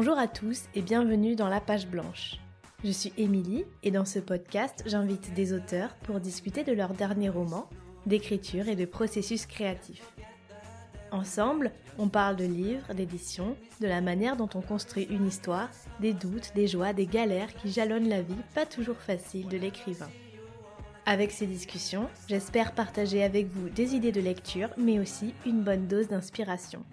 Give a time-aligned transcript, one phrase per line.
[0.00, 2.38] Bonjour à tous et bienvenue dans La Page Blanche.
[2.84, 7.30] Je suis Émilie et dans ce podcast, j'invite des auteurs pour discuter de leurs derniers
[7.30, 7.68] romans,
[8.06, 10.08] d'écriture et de processus créatifs.
[11.10, 15.68] Ensemble, on parle de livres, d'édition, de la manière dont on construit une histoire,
[15.98, 20.10] des doutes, des joies, des galères qui jalonnent la vie pas toujours facile de l'écrivain.
[21.06, 25.88] Avec ces discussions, j'espère partager avec vous des idées de lecture, mais aussi une bonne
[25.88, 26.84] dose d'inspiration.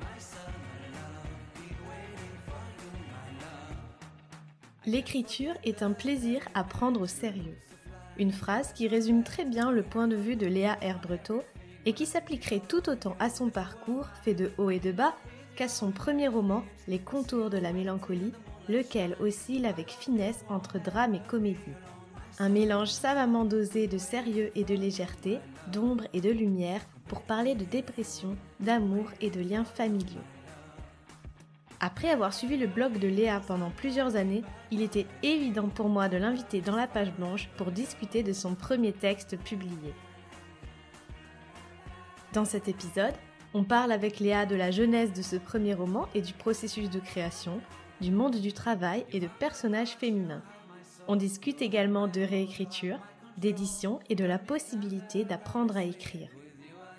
[4.87, 7.57] L'écriture est un plaisir à prendre au sérieux.
[8.19, 11.41] Une phrase qui résume très bien le point de vue de Léa Herbreto
[11.87, 15.15] et qui s'appliquerait tout autant à son parcours fait de haut et de bas
[15.55, 18.31] qu'à son premier roman Les contours de la mélancolie,
[18.69, 21.57] lequel oscille avec finesse entre drame et comédie.
[22.37, 25.39] Un mélange savamment dosé de sérieux et de légèreté,
[25.71, 30.21] d'ombre et de lumière pour parler de dépression, d'amour et de liens familiaux.
[31.85, 34.41] Après avoir suivi le blog de Léa pendant plusieurs années,
[34.71, 38.55] il était évident pour moi de l'inviter dans la page blanche pour discuter de son
[38.55, 39.93] premier texte publié.
[42.33, 43.13] Dans cet épisode,
[43.53, 46.99] on parle avec Léa de la genèse de ce premier roman et du processus de
[46.99, 47.61] création,
[48.01, 50.41] du monde du travail et de personnages féminins.
[51.07, 52.97] On discute également de réécriture,
[53.37, 56.29] d'édition et de la possibilité d'apprendre à écrire.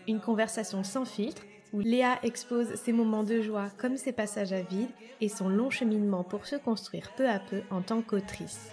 [0.07, 4.63] Une conversation sans filtre où Léa expose ses moments de joie comme ses passages à
[4.63, 8.71] vide et son long cheminement pour se construire peu à peu en tant qu'autrice.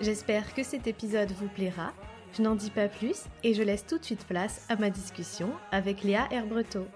[0.00, 1.92] J'espère que cet épisode vous plaira.
[2.36, 5.52] Je n'en dis pas plus et je laisse tout de suite place à ma discussion
[5.70, 6.86] avec Léa Herbreto.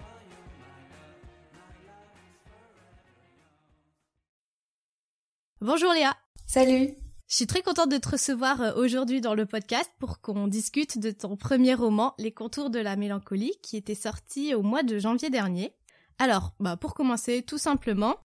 [5.61, 6.13] Bonjour Léa.
[6.45, 7.08] Salut.
[7.29, 10.97] Je suis très contente de te recevoir euh, aujourd'hui dans le podcast pour qu'on discute
[10.97, 14.97] de ton premier roman, Les contours de la mélancolie, qui était sorti au mois de
[14.97, 15.75] janvier dernier.
[16.17, 18.15] Alors, bah pour commencer, tout simplement,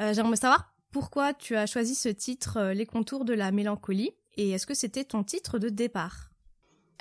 [0.00, 4.10] euh, j'aimerais savoir pourquoi tu as choisi ce titre, euh, Les contours de la mélancolie,
[4.36, 6.30] et est-ce que c'était ton titre de départ?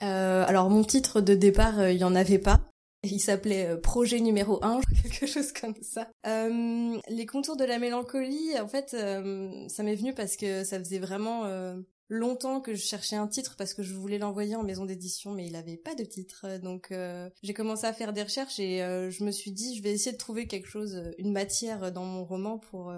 [0.02, 2.62] Alors mon titre de départ, il y en avait pas.
[3.04, 6.10] Il s'appelait Projet numéro 1, quelque chose comme ça.
[6.28, 10.80] Euh, les contours de la mélancolie, en fait, euh, ça m'est venu parce que ça
[10.80, 11.78] faisait vraiment euh,
[12.10, 15.48] longtemps que je cherchais un titre parce que je voulais l'envoyer en maison d'édition, mais
[15.48, 16.46] il avait pas de titre.
[16.62, 16.94] Donc
[17.42, 20.18] j'ai commencé à faire des recherches et je me suis dit, je vais essayer de
[20.18, 22.94] trouver quelque chose, une matière dans mon roman pour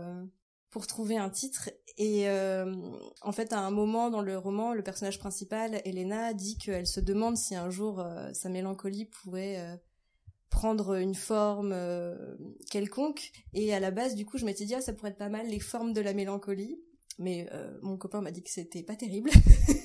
[0.70, 1.70] pour trouver un titre.
[1.98, 6.88] Et en fait, à un moment dans le roman, le personnage principal, Elena, dit qu'elle
[6.88, 9.80] se demande si un jour sa mélancolie pourrait
[10.52, 12.16] prendre une forme euh,
[12.70, 13.32] quelconque.
[13.56, 15.48] Et à la base, du coup, je m'étais dit, ah, ça pourrait être pas mal
[15.48, 16.80] les formes de la mélancolie.
[17.18, 19.32] Mais euh, mon copain m'a dit que c'était pas terrible.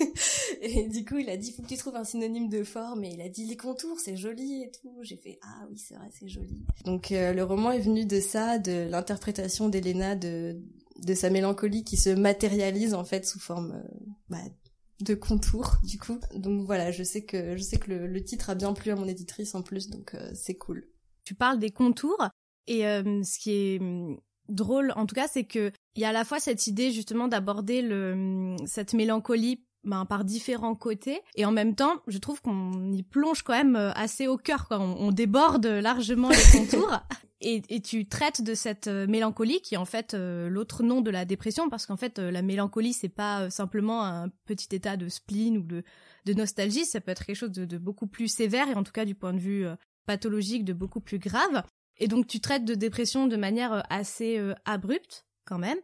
[0.60, 3.04] et du coup, il a dit, faut que tu trouves un synonyme de forme.
[3.04, 4.92] Et il a dit, les contours, c'est joli et tout.
[5.02, 6.64] J'ai fait, ah oui, c'est vrai, c'est joli.
[6.84, 10.60] Donc euh, le roman est venu de ça, de l'interprétation d'Elena de,
[11.02, 13.82] de sa mélancolie qui se matérialise en fait sous forme
[14.28, 14.38] bah,
[15.00, 16.18] de contours du coup.
[16.34, 19.06] Donc voilà, je sais que je sais que le, titre a bien plu à mon
[19.06, 20.88] éditrice en plus, donc euh, c'est cool.
[21.24, 22.28] Tu parles des contours
[22.66, 24.18] et euh, ce qui est hum,
[24.48, 27.28] drôle en tout cas, c'est que il y a à la fois cette idée justement
[27.28, 31.20] d'aborder le hum, cette mélancolie ben, par différents côtés.
[31.36, 34.68] Et en même temps je trouve qu'on y plonge quand même euh, assez au cœur
[34.68, 34.78] quoi.
[34.80, 37.00] On, on déborde largement les contours.
[37.42, 41.02] Et, et, tu traites de cette euh, mélancolie qui est en fait euh, l'autre nom
[41.02, 44.96] de la dépression parce qu'en fait euh, la mélancolie c'est pas simplement un petit état
[44.96, 45.82] de spleen ou de,
[46.24, 46.86] de nostalgie.
[46.86, 49.14] Ça peut être quelque chose de, de, beaucoup plus sévère et en tout cas du
[49.14, 49.66] point de vue
[50.06, 51.62] pathologique de beaucoup plus grave.
[51.98, 55.78] Et donc tu traites de dépression de manière assez abrupte quand même.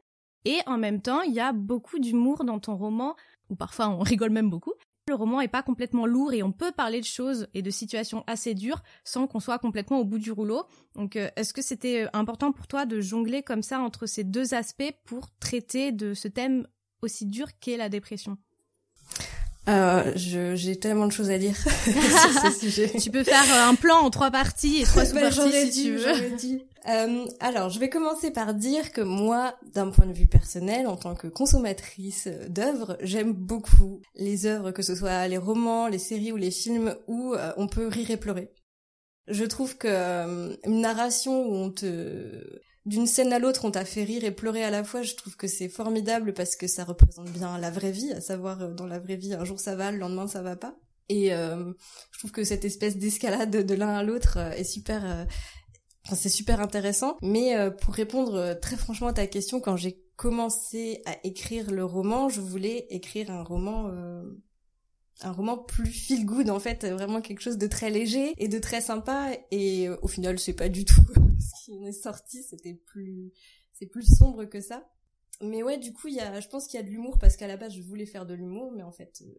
[0.46, 3.14] Et en même temps il y a beaucoup d'humour dans ton roman
[3.50, 4.74] ou parfois on rigole même beaucoup
[5.08, 8.22] le roman est pas complètement lourd et on peut parler de choses et de situations
[8.28, 10.64] assez dures sans qu'on soit complètement au bout du rouleau.
[10.94, 14.22] Donc, euh, est-ce que c'était euh, important pour toi de jongler comme ça entre ces
[14.22, 16.68] deux aspects pour traiter de ce thème
[17.02, 18.38] aussi dur qu'est la dépression?
[19.68, 22.92] Euh, j'ai tellement de choses à dire sur ce sujet.
[22.98, 25.96] Tu peux faire euh, un plan en trois parties et trois bah, sous-parties si tu
[25.96, 26.68] veux.
[26.88, 30.96] Euh, alors, je vais commencer par dire que moi, d'un point de vue personnel, en
[30.96, 36.32] tant que consommatrice d'œuvres, j'aime beaucoup les œuvres, que ce soit les romans, les séries
[36.32, 38.50] ou les films où euh, on peut rire et pleurer.
[39.28, 43.84] Je trouve que euh, une narration où on te d'une scène à l'autre, on t'a
[43.84, 45.02] fait rire et pleurer à la fois.
[45.02, 48.60] Je trouve que c'est formidable parce que ça représente bien la vraie vie, à savoir
[48.60, 50.74] euh, dans la vraie vie, un jour ça va, le lendemain ça va pas.
[51.08, 51.72] Et euh,
[52.10, 55.26] je trouve que cette espèce d'escalade de l'un à l'autre est super,
[56.10, 57.16] c'est super intéressant.
[57.22, 62.28] Mais pour répondre très franchement à ta question, quand j'ai commencé à écrire le roman,
[62.28, 63.90] je voulais écrire un roman
[65.24, 68.58] un roman plus feel good en fait, vraiment quelque chose de très léger et de
[68.58, 71.02] très sympa et euh, au final c'est pas du tout
[71.38, 73.32] ce qui est sorti, c'était plus
[73.72, 74.88] c'est plus sombre que ça.
[75.40, 77.36] Mais ouais, du coup, il y a, je pense qu'il y a de l'humour parce
[77.36, 79.34] qu'à la base, je voulais faire de l'humour, mais en fait, euh,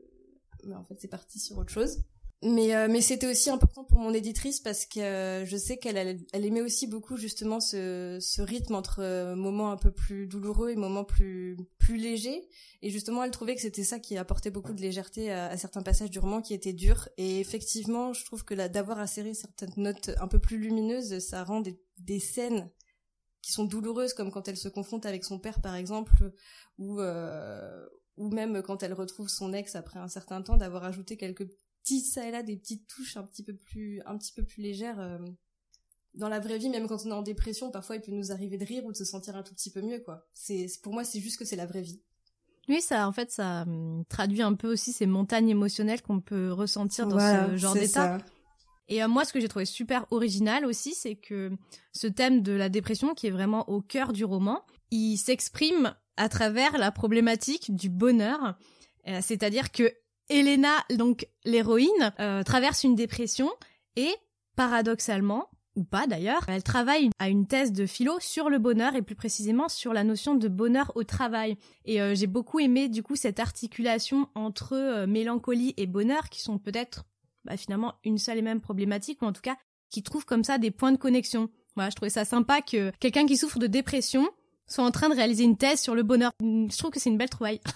[0.65, 2.02] mais en fait, c'est parti sur autre chose.
[2.45, 5.97] Mais euh, mais c'était aussi important pour mon éditrice parce que euh, je sais qu'elle
[6.33, 10.75] elle, aimait aussi beaucoup justement ce ce rythme entre moments un peu plus douloureux et
[10.75, 12.49] moments plus plus légers.
[12.81, 15.83] Et justement elle trouvait que c'était ça qui apportait beaucoup de légèreté à, à, certains
[15.83, 17.07] passages du roman qui étaient durs.
[17.17, 21.61] Et effectivement je trouve que d'avoir inséré certaines notes un peu plus lumineuses ça rend
[21.61, 22.69] des, des scènes
[23.43, 26.31] qui sont douloureuses, comme quand elle se confronte avec son père, par exemple,
[26.79, 27.85] ou euh,
[28.15, 31.47] ou même quand elle retrouve son ex après un certain temps, d'avoir ajouté quelques
[31.83, 34.61] petites ça et là, des petites touches un petit peu plus un petit peu plus
[34.61, 34.99] légères.
[34.99, 35.19] Euh,
[36.15, 38.57] dans la vraie vie, même quand on est en dépression, parfois il peut nous arriver
[38.57, 40.27] de rire ou de se sentir un tout petit peu mieux, quoi.
[40.33, 42.01] C'est pour moi, c'est juste que c'est la vraie vie.
[42.69, 46.51] Oui, ça, en fait, ça hum, traduit un peu aussi ces montagnes émotionnelles qu'on peut
[46.51, 48.19] ressentir dans ce genre d'état.
[48.89, 51.51] Et euh, moi, ce que j'ai trouvé super original aussi, c'est que
[51.93, 56.29] ce thème de la dépression, qui est vraiment au cœur du roman, il s'exprime à
[56.29, 58.55] travers la problématique du bonheur.
[59.07, 59.91] Euh, c'est-à-dire que
[60.29, 63.49] Elena, donc l'héroïne, euh, traverse une dépression
[63.95, 64.13] et,
[64.55, 69.01] paradoxalement, ou pas d'ailleurs, elle travaille à une thèse de philo sur le bonheur et
[69.01, 71.57] plus précisément sur la notion de bonheur au travail.
[71.85, 77.05] Et j'ai beaucoup aimé du coup cette articulation entre mélancolie et bonheur qui sont peut-être
[77.43, 79.57] bah, finalement une seule et même problématique, ou en tout cas
[79.89, 81.49] qui trouve comme ça des points de connexion.
[81.75, 84.27] Voilà, je trouvais ça sympa que quelqu'un qui souffre de dépression
[84.73, 86.31] soit en train de réaliser une thèse sur le bonheur.
[86.41, 87.61] Je trouve que c'est une belle trouvaille.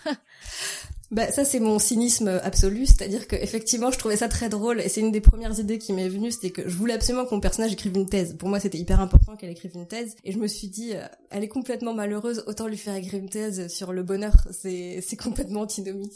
[1.10, 4.90] Bah ça c'est mon cynisme absolu, c'est-à-dire que effectivement je trouvais ça très drôle et
[4.90, 7.40] c'est une des premières idées qui m'est venue, c'était que je voulais absolument que mon
[7.40, 8.36] personnage écrive une thèse.
[8.38, 11.08] Pour moi c'était hyper important qu'elle écrive une thèse et je me suis dit euh,
[11.30, 15.16] elle est complètement malheureuse, autant lui faire écrire une thèse sur le bonheur, c'est c'est
[15.16, 16.12] complètement antinomie.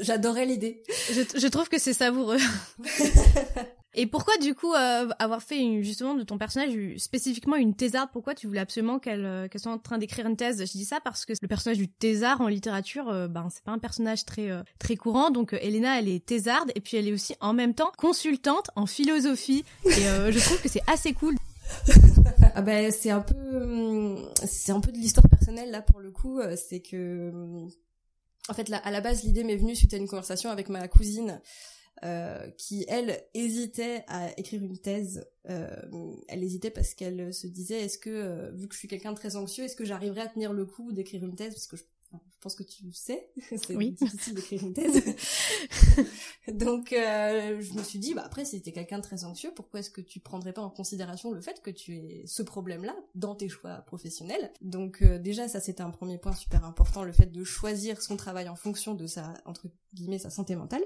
[0.00, 0.82] J'adorais l'idée.
[1.10, 2.38] Je, je trouve que c'est savoureux.
[3.94, 8.34] Et pourquoi du coup euh, avoir fait justement de ton personnage spécifiquement une thésarde Pourquoi
[8.34, 10.64] tu voulais absolument qu'elle euh, soit en train d'écrire une thèse?
[10.64, 13.72] Je dis ça parce que le personnage du thésard en littérature, euh, ben c'est pas
[13.72, 15.30] un personnage très très courant.
[15.30, 18.86] Donc Elena, elle est thésarde et puis elle est aussi en même temps consultante en
[18.86, 19.64] philosophie.
[19.84, 19.90] Et
[20.30, 21.34] je trouve que c'est assez cool.
[22.54, 24.16] ah ben c'est un peu
[24.46, 26.40] c'est un peu de l'histoire personnelle là pour le coup.
[26.56, 27.30] C'est que
[28.48, 30.88] en fait là à la base l'idée m'est venue suite à une conversation avec ma
[30.88, 31.40] cousine
[32.04, 35.24] euh, qui elle hésitait à écrire une thèse.
[35.48, 35.70] Euh,
[36.26, 39.16] elle hésitait parce qu'elle se disait est-ce que euh, vu que je suis quelqu'un de
[39.16, 41.54] très anxieux, est-ce que j'arriverais à tenir le coup d'écrire une thèse?
[41.54, 41.84] Parce que je,
[42.40, 45.00] pense que tu sais, c'est difficile d'écrire une thèse.
[46.48, 49.90] Donc je me suis dit bah après si t'es quelqu'un de très anxieux, pourquoi est-ce
[49.90, 53.48] que tu prendrais pas en considération le fait que tu aies ce problème-là dans tes
[53.48, 54.52] choix professionnels?
[54.60, 58.48] Donc déjà ça c'était un premier point super important, le fait de choisir son travail
[58.48, 60.82] en fonction de sa entre guillemets sa santé mentale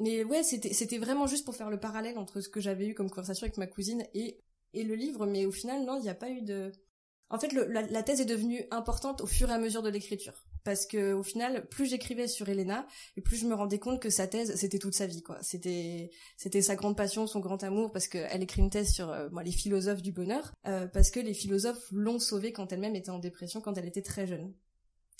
[0.00, 3.10] mais ouais, c'était vraiment juste pour faire le parallèle entre ce que j'avais eu comme
[3.10, 4.40] conversation avec ma cousine et
[4.72, 6.72] et le livre, mais au final non, il n'y a pas eu de.
[7.32, 10.84] En fait, la, thèse est devenue importante au fur et à mesure de l'écriture, parce
[10.84, 14.26] que au final, plus j'écrivais sur Elena, et plus je me rendais compte que sa
[14.26, 15.38] thèse, c'était toute sa vie, quoi.
[15.40, 19.28] C'était c'était sa grande passion, son grand amour, parce qu'elle écrit une thèse sur euh,
[19.44, 23.20] les philosophes du bonheur, euh, parce que les philosophes l'ont sauvée quand elle-même était en
[23.20, 24.52] dépression, quand elle était très jeune.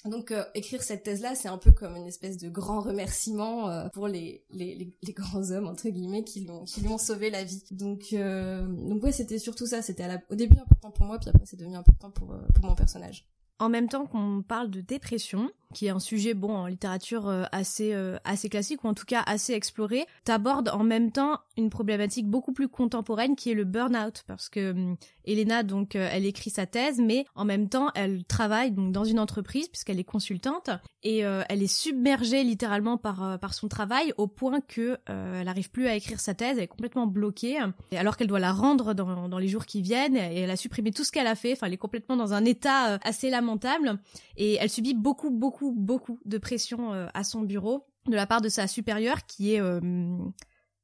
[0.07, 3.89] Donc euh, écrire cette thèse-là, c'est un peu comme une espèce de grand remerciement euh,
[3.93, 7.45] pour les, les, les, grands hommes entre guillemets qui l'ont qui lui ont sauvé la
[7.45, 7.63] vie.
[7.71, 9.83] Donc euh, donc ouais, c'était surtout ça.
[9.83, 13.27] C'était au début important pour moi, puis après c'est devenu important pour pour mon personnage.
[13.59, 17.45] En même temps qu'on parle de dépression, qui est un sujet bon en littérature euh,
[17.53, 21.71] assez euh, assez classique ou en tout cas assez exploré, t'abordes en même temps une
[21.71, 26.27] problématique beaucoup plus contemporaine qui est le burn-out parce que hum, Elena donc euh, elle
[26.27, 30.05] écrit sa thèse mais en même temps elle travaille donc dans une entreprise puisqu'elle est
[30.05, 30.71] consultante
[31.03, 35.87] et elle est submergée littéralement par par son travail au point que elle arrive plus
[35.87, 37.59] à écrire sa thèse, elle est complètement bloquée
[37.97, 40.91] alors qu'elle doit la rendre dans dans les jours qui viennent et elle a supprimé
[40.91, 43.99] tout ce qu'elle a fait, enfin elle est complètement dans un état assez lamentable
[44.37, 48.41] et elle subit beaucoup beaucoup beaucoup, de pression euh, à son bureau de la part
[48.41, 49.81] de sa supérieure qui est euh,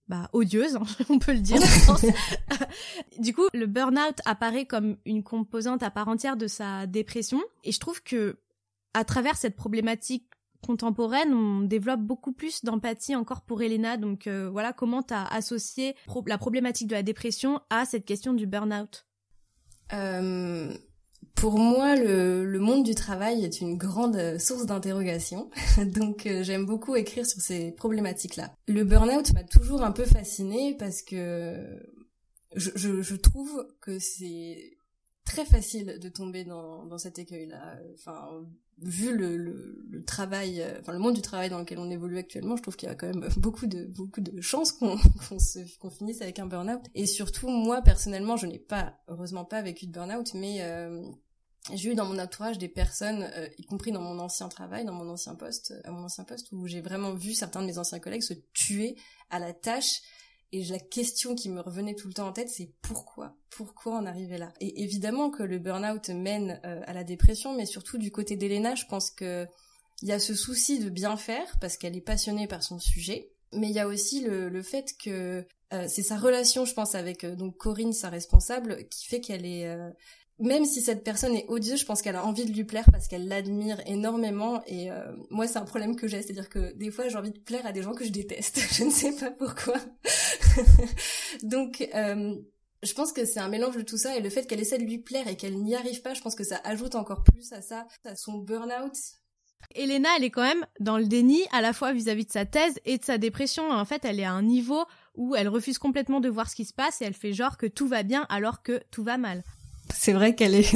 [0.09, 1.61] bah, odieuse, hein, on peut le dire.
[3.19, 7.43] du coup, le burn-out apparaît comme une composante à part entière de sa dépression.
[7.65, 8.39] Et je trouve que,
[8.95, 10.27] à travers cette problématique
[10.67, 13.97] contemporaine, on développe beaucoup plus d'empathie encore pour Elena.
[13.97, 18.47] Donc euh, voilà, comment t'as associé la problématique de la dépression à cette question du
[18.47, 19.07] burn-out?
[21.37, 25.51] Pour moi, le, monde du travail est une grande euh, source d'interrogation,
[25.87, 28.53] donc euh, j'aime beaucoup écrire sur ces problématiques-là.
[28.67, 31.79] Le burn-out m'a toujours un peu fascinée parce que
[32.57, 34.79] je, trouve que c'est
[35.25, 37.79] très facile de tomber dans, cet écueil-là.
[37.95, 38.29] Enfin,
[38.79, 42.63] vu le, travail, euh, enfin le monde du travail dans lequel on évolue actuellement, je
[42.63, 44.97] trouve qu'il y a quand même beaucoup de beaucoup de chances qu'on
[45.81, 46.81] qu'on finisse avec un burn-out.
[46.95, 50.63] Et surtout, moi personnellement, je n'ai pas heureusement pas vécu de burn-out, mais
[51.75, 54.93] j'ai eu dans mon entourage des personnes, euh, y compris dans mon ancien travail, dans
[54.93, 57.99] mon ancien poste, à mon ancien poste, où j'ai vraiment vu certains de mes anciens
[57.99, 58.97] collègues se tuer
[59.31, 60.01] à la tâche.
[60.53, 63.37] Et la question qui me revenait tout le temps en tête, c'est pourquoi?
[63.51, 64.53] Pourquoi en arriver là?
[64.61, 68.75] Et évidemment que le burn-out mène euh, à la dépression, mais surtout du côté d'Elena,
[68.75, 69.47] je pense que
[70.03, 73.33] il y a ce souci de bien faire parce qu'elle est passionnée par son sujet,
[73.53, 76.95] mais il y a aussi le, le fait que euh, c'est sa relation, je pense,
[76.95, 79.67] avec donc Corinne, sa responsable, qui fait qu'elle est
[80.39, 83.09] même si cette personne est odieuse, je pense qu'elle a envie de lui plaire parce
[83.09, 84.63] qu'elle l'admire énormément.
[84.67, 87.39] Et euh, moi, c'est un problème que j'ai, c'est-à-dire que des fois, j'ai envie de
[87.39, 88.61] plaire à des gens que je déteste.
[88.73, 89.77] je ne sais pas pourquoi.
[91.43, 92.37] Donc, euh,
[92.83, 94.85] je pense que c'est un mélange de tout ça et le fait qu'elle essaie de
[94.85, 97.63] lui plaire et qu'elle n'y arrive pas, je pense que ça ajoute encore plus à
[97.63, 98.93] ça, à son burn-out.
[99.75, 102.45] Elena, elle est quand même dans le déni à la fois vis-à-vis -vis de sa
[102.45, 103.71] thèse et de sa dépression.
[103.71, 106.67] En fait, elle est à un niveau où elle refuse complètement de voir ce qui
[106.67, 109.43] se passe et elle fait genre que tout va bien alors que tout va mal
[109.99, 110.75] c'est vrai qu'elle est,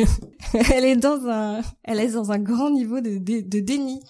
[0.73, 4.01] elle est dans un, elle est dans un grand niveau de, de déni.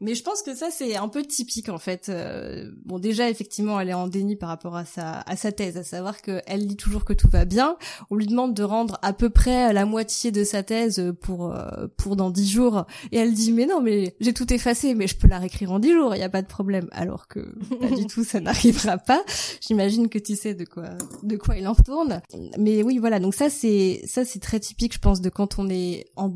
[0.00, 2.08] Mais je pense que ça c'est un peu typique en fait.
[2.08, 5.76] Euh, bon déjà effectivement elle est en déni par rapport à sa à sa thèse,
[5.76, 7.76] à savoir qu'elle dit toujours que tout va bien.
[8.10, 11.86] On lui demande de rendre à peu près la moitié de sa thèse pour euh,
[11.96, 15.16] pour dans dix jours et elle dit mais non mais j'ai tout effacé mais je
[15.16, 16.88] peux la réécrire en dix jours, il y a pas de problème.
[16.92, 17.40] Alors que
[17.80, 19.22] pas du tout ça n'arrivera pas.
[19.60, 20.90] J'imagine que tu sais de quoi
[21.22, 22.20] de quoi il en retourne.
[22.58, 25.68] Mais oui voilà donc ça c'est ça c'est très typique je pense de quand on
[25.68, 26.32] est en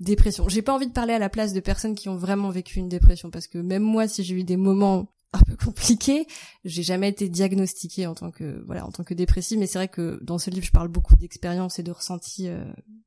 [0.00, 0.48] dépression.
[0.48, 2.88] J'ai pas envie de parler à la place de personnes qui ont vraiment vécu une
[2.88, 6.26] dépression parce que même moi, si j'ai eu des moments un peu compliqués,
[6.64, 9.58] j'ai jamais été diagnostiquée en tant que voilà en tant que dépressive.
[9.58, 12.64] Mais c'est vrai que dans ce livre, je parle beaucoup d'expériences et de ressentis euh,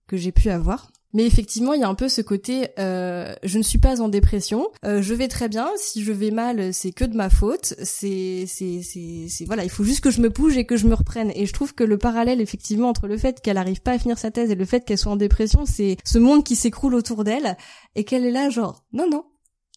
[0.08, 0.92] que j'ai pu avoir.
[1.14, 4.10] Mais effectivement, il y a un peu ce côté euh, je ne suis pas en
[4.10, 5.68] dépression, euh, je vais très bien.
[5.76, 7.74] Si je vais mal, c'est que de ma faute.
[7.82, 10.94] C'est c'est c'est voilà, il faut juste que je me bouge et que je me
[10.94, 11.32] reprenne.
[11.34, 14.20] Et je trouve que le parallèle effectivement entre le fait qu'elle arrive pas à finir
[14.20, 17.24] sa thèse et le fait qu'elle soit en dépression, c'est ce monde qui s'écroule autour
[17.24, 17.58] d'elle
[17.96, 19.26] et qu'elle est là genre non non,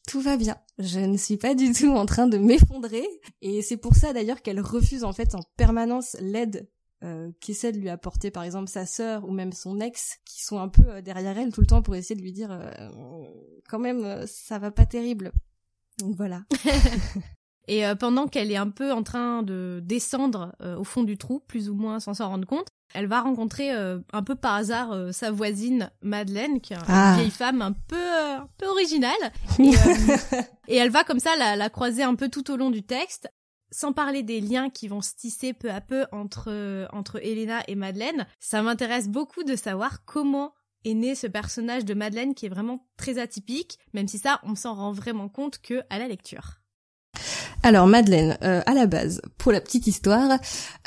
[0.07, 0.57] tout va bien.
[0.79, 3.07] Je ne suis pas du tout en train de m'effondrer.
[3.41, 6.69] Et c'est pour ça d'ailleurs qu'elle refuse en fait en permanence l'aide
[7.05, 10.45] euh, qui essaie de lui apporter par exemple sa sœur ou même son ex qui
[10.45, 13.27] sont un peu euh, derrière elle tout le temps pour essayer de lui dire euh,
[13.69, 15.33] quand même ça va pas terrible.
[15.99, 16.45] Donc voilà.
[17.69, 21.71] Et pendant qu'elle est un peu en train de descendre au fond du trou, plus
[21.71, 25.91] ou moins sans s'en rendre compte, elle va rencontrer un peu par hasard sa voisine
[26.03, 27.15] Madeleine, qui est une ah.
[27.17, 29.13] vieille femme un peu, un peu originale.
[30.69, 33.29] Et, elle va comme ça la, la, croiser un peu tout au long du texte
[33.73, 37.75] sans parler des liens qui vont se tisser peu à peu entre, entre Elena et
[37.75, 40.53] Madeleine, ça m'intéresse beaucoup de savoir comment
[40.85, 44.55] est né ce personnage de Madeleine qui est vraiment très atypique, même si ça, on
[44.55, 46.62] s'en rend vraiment compte que à la lecture.
[47.65, 50.39] Alors Madeleine, euh, à la base, pour la petite histoire,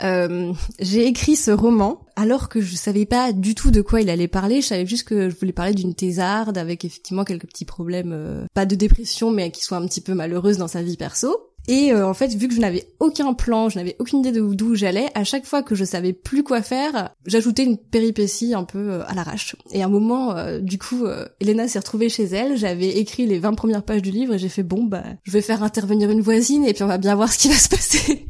[0.04, 4.10] euh, j'ai écrit ce roman alors que je savais pas du tout de quoi il
[4.10, 4.62] allait parler.
[4.62, 8.46] Je savais juste que je voulais parler d'une thésarde avec effectivement quelques petits problèmes, euh,
[8.54, 11.34] pas de dépression, mais qui soit un petit peu malheureuse dans sa vie perso.
[11.68, 14.76] Et euh, en fait, vu que je n'avais aucun plan, je n'avais aucune idée d'où
[14.76, 18.92] j'allais, à chaque fois que je savais plus quoi faire, j'ajoutais une péripétie un peu
[18.92, 19.56] euh, à l'arrache.
[19.72, 21.06] Et à un moment, euh, du coup,
[21.40, 24.50] Elena s'est retrouvée chez elle, j'avais écrit les 20 premières pages du livre et j'ai
[24.50, 27.32] fait bon bah je vais faire intervenir une voisine et puis on va bien voir
[27.32, 28.28] ce qui va se passer.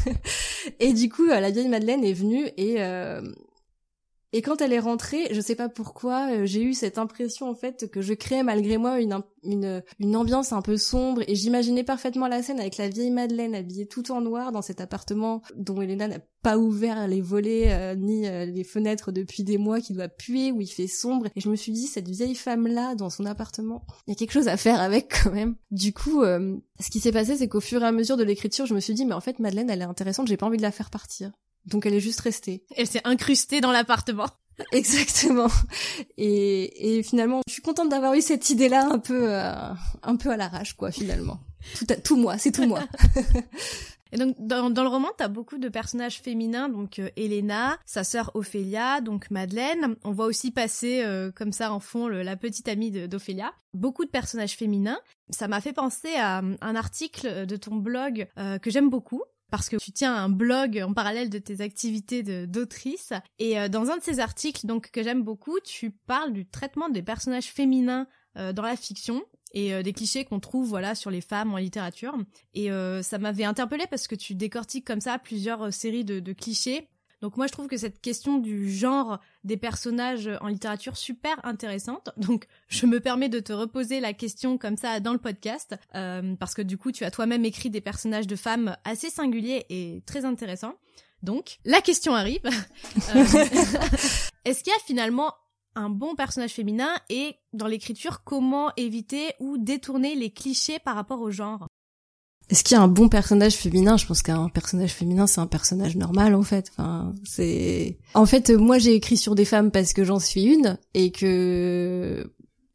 [0.80, 2.76] et du coup, la vieille Madeleine est venue et
[4.36, 7.54] et quand elle est rentrée, je sais pas pourquoi, euh, j'ai eu cette impression en
[7.54, 11.84] fait que je créais malgré moi une, une, une ambiance un peu sombre et j'imaginais
[11.84, 15.80] parfaitement la scène avec la vieille Madeleine habillée tout en noir dans cet appartement dont
[15.80, 19.94] Elena n'a pas ouvert les volets euh, ni euh, les fenêtres depuis des mois, qui
[19.94, 21.28] doit puer, où il fait sombre.
[21.34, 24.32] Et je me suis dit, cette vieille femme-là dans son appartement, il y a quelque
[24.32, 25.56] chose à faire avec quand même.
[25.70, 28.74] Du coup, ce qui s'est passé, c'est qu'au fur et à mesure de l'écriture, je
[28.74, 30.72] me suis dit, mais en fait, Madeleine, elle est intéressante, j'ai pas envie de la
[30.72, 31.32] faire partir.
[31.66, 32.64] Donc elle est juste restée.
[32.76, 34.28] Elle s'est incrustée dans l'appartement.
[34.72, 35.48] Exactement.
[36.16, 39.52] Et, et, finalement, je suis contente d'avoir eu cette idée-là un peu, euh,
[40.02, 41.40] un peu à l'arrache, quoi, finalement.
[41.76, 42.80] Tout, tout moi, c'est tout moi.
[44.12, 48.04] Et donc dans, dans le roman, t'as beaucoup de personnages féminins, donc euh, Elena, sa
[48.04, 49.96] sœur Ophélia, donc Madeleine.
[50.04, 53.52] On voit aussi passer euh, comme ça en fond la petite amie d'Ophélia.
[53.74, 55.00] Beaucoup de personnages féminins.
[55.30, 58.28] Ça m'a fait penser à un article de ton blog
[58.62, 63.12] que j'aime beaucoup, parce que tu tiens un blog en parallèle de tes activités d'autrice.
[63.38, 66.88] Et euh, dans un de ces articles, donc que j'aime beaucoup, tu parles du traitement
[66.88, 69.22] des personnages féminins euh, dans la fiction
[69.52, 72.16] et euh, des clichés qu'on trouve voilà sur les femmes en littérature.
[72.54, 72.68] Et
[73.02, 76.88] ça m'avait interpellé parce que tu décortiques comme ça plusieurs séries de clichés
[77.22, 82.10] donc moi je trouve que cette question du genre des personnages en littérature super intéressante.
[82.16, 86.34] Donc je me permets de te reposer la question comme ça dans le podcast euh,
[86.36, 90.02] parce que du coup tu as toi-même écrit des personnages de femmes assez singuliers et
[90.06, 90.74] très intéressants.
[91.22, 92.42] Donc la question arrive.
[93.14, 93.24] Euh,
[94.44, 95.32] est-ce qu'il y a finalement
[95.74, 101.20] un bon personnage féminin et dans l'écriture comment éviter ou détourner les clichés par rapport
[101.20, 101.68] au genre?
[102.48, 103.96] Est-ce qu'il y a un bon personnage féminin?
[103.96, 106.70] Je pense qu'un personnage féminin, c'est un personnage normal en fait.
[106.70, 107.98] Enfin, c'est.
[108.14, 112.32] En fait, moi, j'ai écrit sur des femmes parce que j'en suis une et que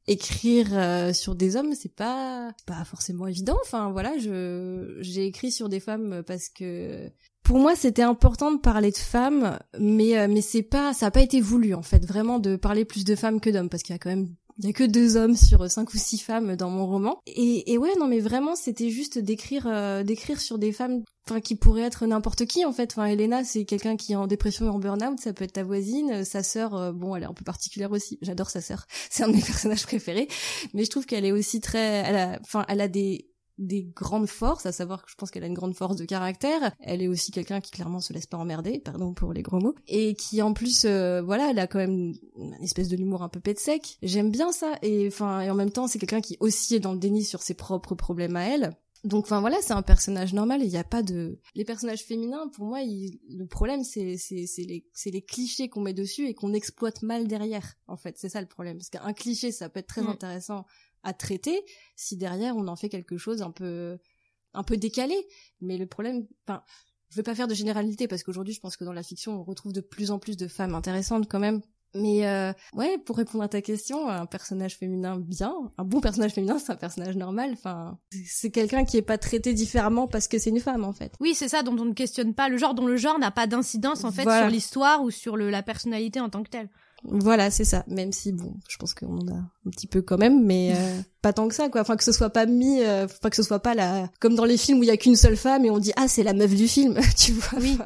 [0.07, 3.57] écrire euh, sur des hommes, c'est pas pas forcément évident.
[3.63, 7.09] Enfin, voilà, je j'ai écrit sur des femmes parce que
[7.43, 11.11] pour moi, c'était important de parler de femmes, mais euh, mais c'est pas ça a
[11.11, 13.93] pas été voulu en fait, vraiment de parler plus de femmes que d'hommes parce qu'il
[13.93, 14.29] y a quand même
[14.61, 17.19] il y a que deux hommes sur cinq ou six femmes dans mon roman.
[17.25, 21.41] Et, et ouais, non, mais vraiment, c'était juste d'écrire, euh, d'écrire sur des femmes, enfin,
[21.41, 22.91] qui pourraient être n'importe qui en fait.
[22.91, 25.19] Enfin, Elena, c'est quelqu'un qui est en dépression et en burn-out.
[25.19, 26.75] Ça peut être ta voisine, sa sœur.
[26.75, 28.19] Euh, bon, elle est un peu particulière aussi.
[28.21, 28.85] J'adore sa sœur.
[29.09, 30.27] C'est un de mes personnages préférés.
[30.75, 33.30] Mais je trouve qu'elle est aussi très, elle enfin, elle a des
[33.61, 36.73] des grandes forces, à savoir que je pense qu'elle a une grande force de caractère.
[36.79, 39.75] Elle est aussi quelqu'un qui clairement se laisse pas emmerder, pardon pour les gros mots,
[39.87, 43.29] et qui en plus, euh, voilà, elle a quand même une espèce de l'humour un
[43.29, 43.97] peu pète sec.
[44.01, 46.93] J'aime bien ça, et enfin, et en même temps, c'est quelqu'un qui aussi est dans
[46.93, 48.75] le déni sur ses propres problèmes à elle.
[49.03, 50.61] Donc, enfin voilà, c'est un personnage normal.
[50.61, 52.47] Il n'y a pas de les personnages féminins.
[52.49, 56.35] Pour moi, le problème, c'est c'est c'est les c'est les clichés qu'on met dessus et
[56.35, 57.77] qu'on exploite mal derrière.
[57.87, 58.77] En fait, c'est ça le problème.
[58.77, 60.09] Parce qu'un cliché, ça peut être très mm.
[60.09, 60.65] intéressant
[61.03, 61.63] à traiter
[61.95, 63.97] si derrière on en fait quelque chose un peu
[64.53, 65.15] un peu décalé.
[65.61, 66.63] Mais le problème enfin
[67.09, 69.43] je veux pas faire de généralité parce qu'aujourd'hui je pense que dans la fiction on
[69.43, 71.61] retrouve de plus en plus de femmes intéressantes quand même.
[71.93, 76.31] Mais euh, ouais pour répondre à ta question un personnage féminin bien un bon personnage
[76.31, 77.51] féminin c'est un personnage normal.
[77.53, 81.13] Enfin c'est quelqu'un qui est pas traité différemment parce que c'est une femme en fait.
[81.19, 82.47] Oui c'est ça dont on ne questionne pas.
[82.47, 85.49] Le genre dont le genre n'a pas d'incidence en fait sur l'histoire ou sur le,
[85.49, 86.69] la personnalité en tant que telle
[87.03, 87.83] voilà, c'est ça.
[87.87, 91.01] Même si bon, je pense qu'on en a un petit peu quand même, mais euh,
[91.21, 91.81] pas tant que ça, quoi.
[91.81, 94.45] Enfin, que ce soit pas mis, euh, pas que ce soit pas la, comme dans
[94.45, 96.33] les films où il y a qu'une seule femme et on dit ah c'est la
[96.33, 97.59] meuf du film, tu vois.
[97.59, 97.77] Oui.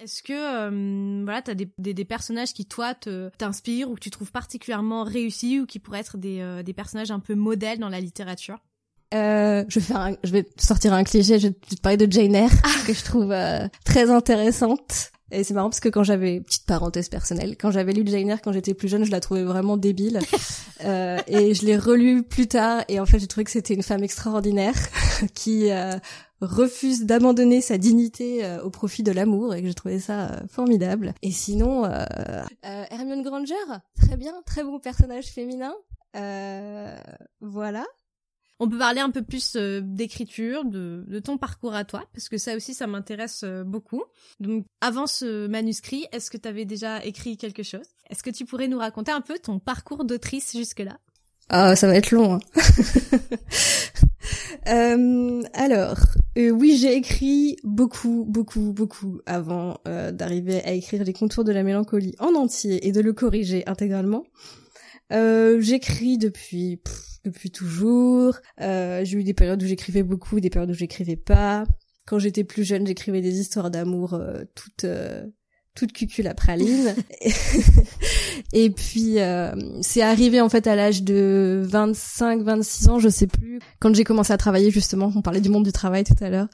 [0.00, 4.00] Est-ce que euh, voilà, t'as des, des, des, personnages qui toi te t'inspirent ou que
[4.00, 7.78] tu trouves particulièrement réussis ou qui pourraient être des, euh, des personnages un peu modèles
[7.78, 8.58] dans la littérature?
[9.14, 12.10] Euh, je vais faire un, je vais sortir un cliché, je vais te parler de
[12.10, 12.68] Jane Eyre ah.
[12.86, 13.34] que je trouve
[13.84, 15.12] très intéressante.
[15.32, 18.40] Et c'est marrant parce que quand j'avais petite parenthèse personnelle, quand j'avais lu Jane Eyre
[18.42, 20.20] quand j'étais plus jeune, je la trouvais vraiment débile.
[20.84, 23.82] euh, et je l'ai relue plus tard et en fait j'ai trouvé que c'était une
[23.82, 24.74] femme extraordinaire
[25.34, 25.96] qui euh,
[26.40, 30.46] refuse d'abandonner sa dignité euh, au profit de l'amour et que j'ai trouvé ça euh,
[30.48, 31.14] formidable.
[31.22, 31.84] Et sinon,
[32.62, 33.54] Hermione Granger,
[33.96, 35.74] très bien, très bon personnage féminin.
[37.40, 37.84] voilà.
[38.58, 42.38] On peut parler un peu plus euh, d'écriture, de, ton parcours à toi, parce que
[42.38, 44.02] ça aussi, ça m'intéresse euh, beaucoup.
[44.40, 47.84] Donc, avant ce manuscrit, est-ce que tu avais déjà écrit quelque chose?
[48.08, 50.96] Est-ce que tu pourrais nous raconter un peu ton parcours d'autrice jusque-là?
[51.50, 52.34] Ah, ça va être long.
[52.34, 52.40] Hein.
[54.68, 55.98] euh, alors,
[56.36, 62.16] oui, j'ai écrit beaucoup, beaucoup, beaucoup avant d'arriver à écrire les contours de la mélancolie
[62.18, 64.24] en entier et de le corriger intégralement.
[65.10, 66.80] J'écris depuis
[67.26, 68.38] depuis toujours.
[68.60, 71.64] Euh, j'ai eu des périodes où j'écrivais beaucoup, des périodes où j'écrivais pas.
[72.06, 75.26] Quand j'étais plus jeune, j'écrivais des histoires d'amour euh, toutes euh,
[75.76, 76.94] toute cucul à praline.
[78.52, 83.26] et puis euh, c'est arrivé en fait à l'âge de 25 26 ans, je sais
[83.26, 86.30] plus, quand j'ai commencé à travailler justement, on parlait du monde du travail tout à
[86.30, 86.48] l'heure,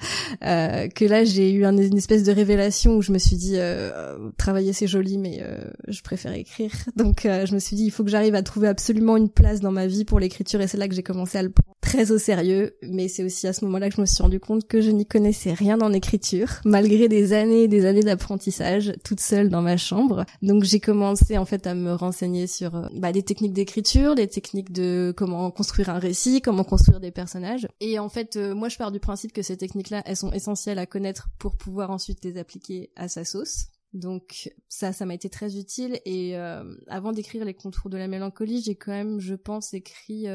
[0.45, 4.31] euh, que là j'ai eu une espèce de révélation où je me suis dit euh,
[4.37, 6.73] travailler c'est joli mais euh, je préfère écrire.
[6.97, 9.61] Donc euh, je me suis dit il faut que j'arrive à trouver absolument une place
[9.61, 12.13] dans ma vie pour l'écriture et c'est là que j'ai commencé à le prendre très
[12.13, 14.81] au sérieux, mais c'est aussi à ce moment-là que je me suis rendu compte que
[14.81, 19.51] je n'y connaissais rien en écriture malgré des années et des années d'apprentissage toute seule
[19.51, 20.25] dans ma chambre.
[20.41, 24.29] Donc j'ai commencé en fait à me renseigner sur euh, bah, des techniques d'écriture, des
[24.29, 27.69] techniques de comment construire un récit, comment construire des personnages.
[27.81, 30.79] Et en fait, euh, moi je pars du principe que ces techniques-là, elles sont essentielles
[30.79, 33.67] à connaître pour pouvoir ensuite les appliquer à sa sauce.
[33.93, 36.01] Donc ça, ça m'a été très utile.
[36.05, 40.27] Et euh, avant d'écrire les contours de la mélancolie, j'ai quand même, je pense, écrit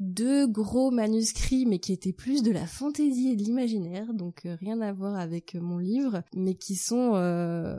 [0.00, 4.56] deux gros manuscrits, mais qui étaient plus de la fantaisie et de l'imaginaire, donc euh,
[4.58, 7.76] rien à voir avec euh, mon livre, mais qui sont euh,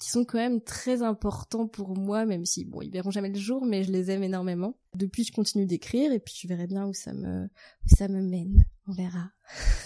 [0.00, 3.38] qui sont quand même très importants pour moi, même si bon ils verront jamais le
[3.38, 4.76] jour, mais je les aime énormément.
[4.96, 8.20] Depuis, je continue d'écrire et puis je verrai bien où ça me où ça me
[8.20, 8.64] mène.
[8.88, 9.30] On verra.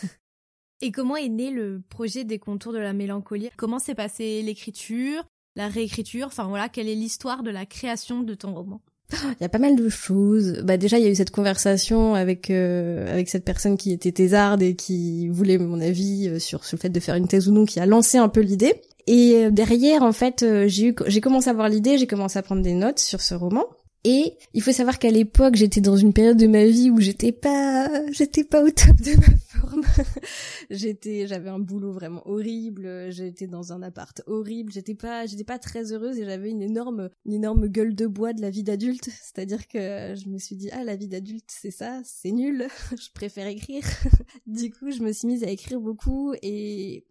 [0.81, 3.51] et comment est né le projet des contours de la mélancolie?
[3.59, 5.23] Comment s'est passée l'écriture,
[5.55, 6.29] la réécriture?
[6.29, 8.81] Enfin voilà, quelle est l'histoire de la création de ton roman?
[9.13, 10.63] il y a pas mal de choses.
[10.65, 14.13] Bah déjà il y a eu cette conversation avec euh, avec cette personne qui était
[14.13, 17.49] thésarde et qui voulait mon avis euh, sur, sur le fait de faire une thèse
[17.49, 18.83] ou non, qui a lancé un peu l'idée.
[19.07, 22.43] Et euh, derrière en fait j'ai eu j'ai commencé à avoir l'idée, j'ai commencé à
[22.43, 23.65] prendre des notes sur ce roman.
[24.11, 27.31] Et il faut savoir qu'à l'époque, j'étais dans une période de ma vie où j'étais
[27.31, 29.83] pas, j'étais pas au top de ma forme.
[30.71, 35.59] j'étais, j'avais un boulot vraiment horrible, j'étais dans un appart horrible, j'étais pas, j'étais pas
[35.59, 39.11] très heureuse et j'avais une énorme, une énorme gueule de bois de la vie d'adulte.
[39.11, 42.67] C'est-à-dire que je me suis dit, ah, la vie d'adulte, c'est ça, c'est nul,
[42.99, 43.85] je préfère écrire.
[44.47, 47.05] du coup, je me suis mise à écrire beaucoup et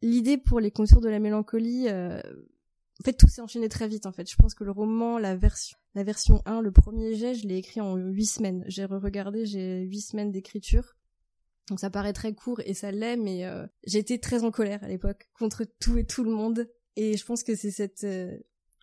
[0.00, 2.18] l'idée pour les contours de la mélancolie, euh,
[2.98, 4.30] en fait, tout s'est enchaîné très vite, en fait.
[4.30, 7.56] Je pense que le roman, la version, la version 1, le premier jet, je l'ai
[7.56, 8.64] écrit en 8 semaines.
[8.66, 10.96] J'ai re-regardé, j'ai 8 semaines d'écriture.
[11.68, 14.88] Donc ça paraît très court et ça l'est, mais euh, j'étais très en colère à
[14.88, 16.68] l'époque contre tout et tout le monde.
[16.96, 18.36] Et je pense que c'est cette euh,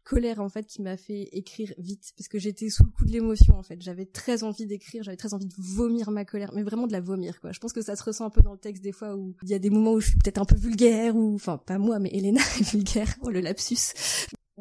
[0.04, 3.12] colère en fait qui m'a fait écrire vite parce que j'étais sous le coup de
[3.12, 3.82] l'émotion en fait.
[3.82, 7.02] J'avais très envie d'écrire, j'avais très envie de vomir ma colère, mais vraiment de la
[7.02, 7.52] vomir quoi.
[7.52, 9.50] Je pense que ça se ressent un peu dans le texte des fois où il
[9.50, 12.00] y a des moments où je suis peut-être un peu vulgaire ou enfin pas moi
[12.00, 13.13] mais Elena est vulgaire.
[13.21, 13.93] Oh le lapsus.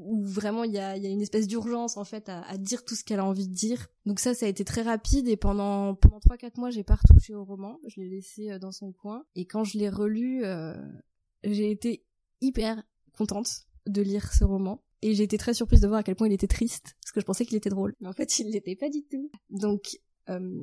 [0.04, 2.84] Où vraiment il y a, y a une espèce d'urgence en fait à, à, dire
[2.84, 3.88] tout ce qu'elle a envie de dire.
[4.06, 6.96] Donc ça, ça a été très rapide et pendant pendant trois quatre mois, j'ai pas
[6.96, 7.78] retouché au roman.
[7.86, 10.74] Je l'ai laissé euh, dans son coin et quand je l'ai relu, euh,
[11.44, 12.04] j'ai été
[12.40, 12.82] hyper
[13.16, 16.26] contente de lire ce roman et j'ai été très surprise de voir à quel point
[16.26, 17.94] il était triste, parce que je pensais qu'il était drôle.
[18.00, 19.30] Mais en fait, il l'était pas du tout.
[19.48, 20.60] Donc, euh,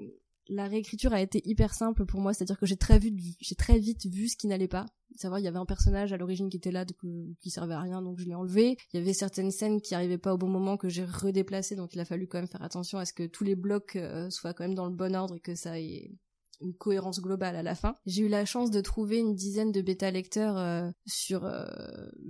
[0.50, 4.38] la réécriture a été hyper simple pour moi, c'est-à-dire que j'ai très, vite vu ce
[4.38, 4.86] qui n'allait pas.
[5.16, 6.86] Savoir, il y avait un personnage à l'origine qui était là,
[7.40, 8.78] qui servait à rien, donc je l'ai enlevé.
[8.94, 11.94] Il y avait certaines scènes qui arrivaient pas au bon moment que j'ai redéplacées, donc
[11.94, 14.54] il a fallu quand même faire attention à ce que tous les blocs euh, soient
[14.54, 16.12] quand même dans le bon ordre et que ça ait
[16.62, 17.96] une cohérence globale à la fin.
[18.06, 21.66] J'ai eu la chance de trouver une dizaine de bêta lecteurs euh, sur euh,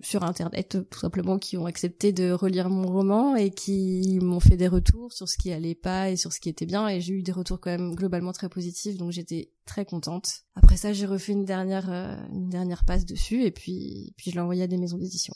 [0.02, 4.58] sur internet tout simplement qui ont accepté de relire mon roman et qui m'ont fait
[4.58, 7.14] des retours sur ce qui allait pas et sur ce qui était bien et j'ai
[7.14, 10.44] eu des retours quand même globalement très positifs donc j'étais très contente.
[10.56, 14.36] Après ça, j'ai refait une dernière euh, une dernière passe dessus et puis puis je
[14.36, 15.34] l'ai envoyé à des maisons d'édition.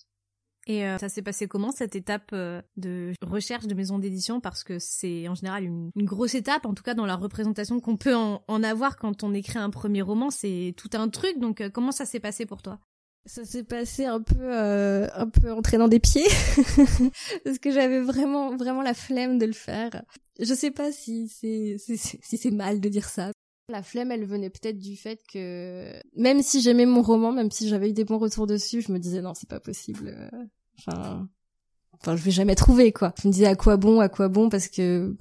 [0.68, 4.40] Et euh, ça s'est passé comment cette étape euh, de recherche de maison d'édition?
[4.40, 7.98] Parce que c'est en général une, grosse étape, en tout cas dans la représentation qu'on
[7.98, 11.40] peut en, avoir quand on écrit un premier roman, c'est tout un truc.
[11.40, 12.80] Donc euh, comment ça s'est passé pour toi?
[13.26, 16.26] Ça s'est passé un peu un peu en traînant des pieds
[17.46, 20.02] parce que j'avais vraiment vraiment la flemme de le faire.
[20.40, 23.32] Je sais pas si c'est si c'est mal de dire ça.
[23.72, 27.68] La flemme, elle venait peut-être du fait que même si j'aimais mon roman, même si
[27.70, 30.16] j'avais eu des bons retours dessus, je me disais non, c'est pas possible.
[30.78, 31.28] Enfin,
[31.94, 33.14] enfin, je vais jamais trouver quoi.
[33.22, 35.16] Je me disais à quoi bon, à quoi bon, parce que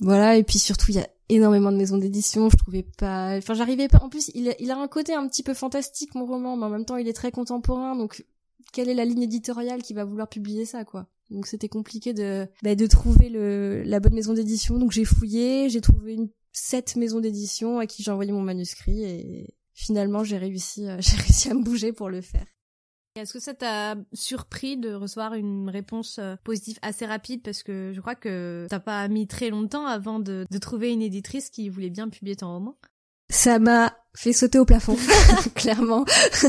[0.00, 0.36] voilà.
[0.36, 2.50] Et puis surtout, il y a énormément de maisons d'édition.
[2.50, 3.36] Je trouvais pas.
[3.38, 3.98] Enfin, j'arrivais pas.
[4.02, 6.66] En plus, il a, il a un côté un petit peu fantastique mon roman, mais
[6.66, 7.96] en même temps, il est très contemporain.
[7.96, 8.24] Donc,
[8.72, 11.06] quelle est la ligne éditoriale qui va vouloir publier ça, quoi?
[11.30, 14.78] Donc, c'était compliqué de bah, de trouver le la bonne maison d'édition.
[14.78, 19.04] Donc, j'ai fouillé, j'ai trouvé une sept maisons d'édition à qui j'ai envoyé mon manuscrit
[19.04, 22.46] et finalement, j'ai réussi, j'ai réussi à me bouger pour le faire.
[23.16, 27.42] Est-ce que ça t'a surpris de recevoir une réponse euh, positive assez rapide?
[27.42, 31.50] Parce que je crois que t'as pas mis très longtemps avant de, trouver une éditrice
[31.50, 32.78] qui voulait bien publier ton roman
[33.30, 34.96] Ça m'a fait sauter au plafond,
[35.54, 36.04] clairement.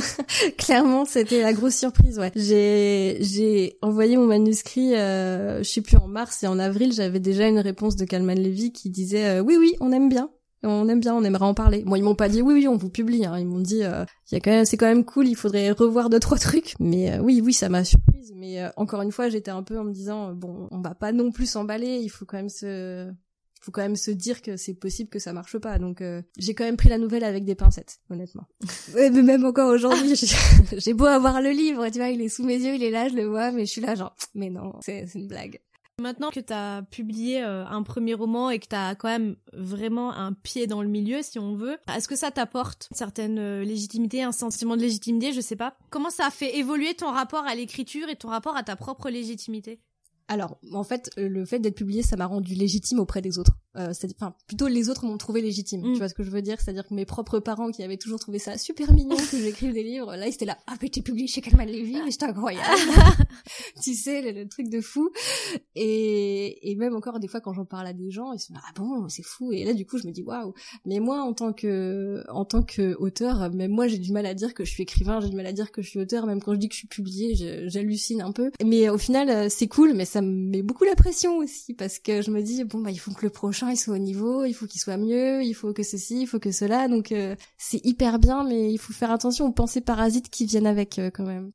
[0.58, 2.32] clairement, c'était la grosse surprise, ouais.
[2.36, 7.20] J'ai j'ai envoyé mon manuscrit, euh, je sais plus en mars et en avril, j'avais
[7.20, 10.32] déjà une réponse de Kalman Levy qui disait euh, oui oui, on aime bien
[10.64, 11.84] on aime bien, on aimerait en parler.
[11.86, 13.26] Moi, ils m'ont pas dit oui, oui, on vous publie.
[13.26, 13.40] Hein.
[13.40, 15.28] Ils m'ont dit, euh, c'est quand même cool.
[15.28, 16.76] Il faudrait revoir deux trois trucs.
[16.80, 18.32] Mais euh, oui, oui, ça m'a surprise.
[18.36, 21.32] Mais encore une fois, j'étais un peu en me disant, bon, on va pas non
[21.32, 21.98] plus s'emballer.
[22.04, 23.12] Il faut quand même se,
[23.62, 25.78] faut quand même se dire que c'est possible que ça marche pas.
[25.78, 26.04] Donc,
[26.38, 28.48] j'ai quand même pris la nouvelle avec des pincettes, honnêtement.
[28.94, 30.16] mais même encore aujourd'hui,
[30.78, 33.08] j'ai beau avoir le livre, tu vois, il est sous mes yeux, il est là,
[33.08, 35.60] je le vois, mais je suis là genre, mais non, c'est une blague.
[36.02, 39.36] Maintenant que tu as publié euh, un premier roman et que tu as quand même
[39.54, 43.38] vraiment un pied dans le milieu, si on veut, est-ce que ça t'apporte une certaine
[43.38, 47.12] euh, légitimité, un sentiment de légitimité, je sais pas Comment ça a fait évoluer ton
[47.12, 49.80] rapport à l'écriture et ton rapport à ta propre légitimité?
[50.32, 53.52] Alors, en fait, euh, le fait d'être publié, ça m'a rendu légitime auprès des autres.
[53.76, 55.82] Euh, enfin, plutôt les autres m'ont trouvé légitime.
[55.82, 55.96] Tu mm.
[55.96, 56.58] vois ce que je veux dire?
[56.62, 59.84] C'est-à-dire que mes propres parents qui avaient toujours trouvé ça super mignon que j'écrive des
[59.84, 62.66] livres, là, ils étaient là, ah mais t'es publié chez Kalman Levy, mais c'est incroyable.
[63.84, 65.12] tu sais, le, truc de fou.
[65.76, 68.62] Et, et même encore des fois quand j'en parle à des gens, ils sont là,
[68.70, 69.52] ah bon, c'est fou.
[69.52, 70.54] Et là, du coup, je me dis waouh.
[70.86, 74.34] Mais moi, en tant que en tant que auteur, même moi, j'ai du mal à
[74.34, 76.26] dire que je suis écrivain, j'ai du mal à dire que je suis auteur.
[76.26, 77.36] Même quand je dis que je suis publié,
[77.68, 78.52] j'hallucine un peu.
[78.64, 81.74] Mais au final, euh, c'est cool, mais ça ça me met beaucoup la pression aussi
[81.74, 83.98] parce que je me dis bon bah il faut que le prochain il soit au
[83.98, 86.88] niveau, il faut qu'il soit mieux, il faut que ceci, il faut que cela.
[86.88, 90.68] Donc euh, c'est hyper bien, mais il faut faire attention aux pensées parasites qui viennent
[90.68, 91.52] avec euh, quand même.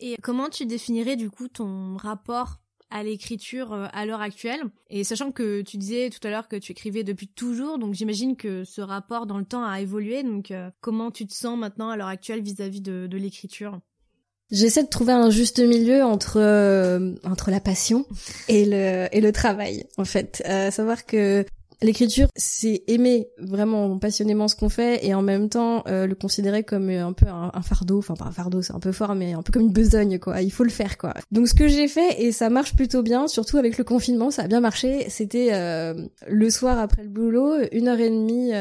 [0.00, 4.60] Et comment tu définirais du coup ton rapport à l'écriture euh, à l'heure actuelle?
[4.90, 8.36] Et sachant que tu disais tout à l'heure que tu écrivais depuis toujours donc j'imagine
[8.36, 11.96] que ce rapport dans le temps a évolué donc comment tu te sens maintenant à
[11.96, 13.80] l'heure actuelle vis-à-vis de l'écriture?
[14.50, 18.06] J'essaie de trouver un juste milieu entre euh, entre la passion
[18.48, 20.42] et le et le travail en fait.
[20.48, 21.44] Euh, savoir que
[21.82, 26.62] l'écriture, c'est aimer vraiment passionnément ce qu'on fait et en même temps euh, le considérer
[26.62, 29.32] comme euh, un peu un, fardeau, enfin pas un fardeau, c'est un peu fort, mais
[29.32, 30.42] un peu comme une besogne quoi.
[30.42, 31.14] Il faut le faire quoi.
[31.30, 34.42] Donc ce que j'ai fait et ça marche plutôt bien, surtout avec le confinement, ça
[34.42, 35.06] a bien marché.
[35.08, 35.94] C'était euh,
[36.28, 38.52] le soir après le boulot, une heure et demie.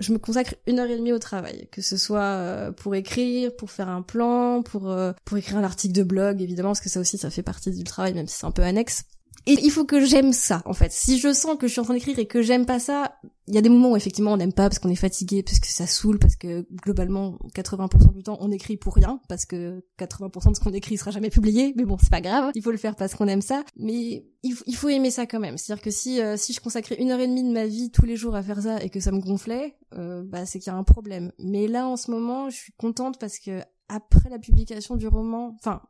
[0.00, 3.70] Je me consacre une heure et demie au travail, que ce soit pour écrire, pour
[3.70, 7.18] faire un plan, pour pour écrire un article de blog évidemment, parce que ça aussi
[7.18, 9.04] ça fait partie du travail, même si c'est un peu annexe.
[9.46, 10.92] Et il faut que j'aime ça, en fait.
[10.92, 13.16] Si je sens que je suis en train d'écrire et que j'aime pas ça,
[13.50, 15.58] il y a des moments où effectivement on n'aime pas parce qu'on est fatigué, parce
[15.58, 19.84] que ça saoule, parce que globalement 80% du temps on écrit pour rien, parce que
[19.98, 22.70] 80% de ce qu'on écrit sera jamais publié, mais bon c'est pas grave, il faut
[22.70, 25.58] le faire parce qu'on aime ça, mais il, faut aimer ça quand même.
[25.58, 28.06] C'est-à-dire que si euh, si je consacrais une heure et demie de ma vie tous
[28.06, 30.74] les jours à faire ça et que ça me gonflait, euh, bah c'est qu'il y
[30.74, 31.32] a un problème.
[31.40, 35.56] Mais là en ce moment je suis contente parce que après la publication du roman,
[35.58, 35.82] enfin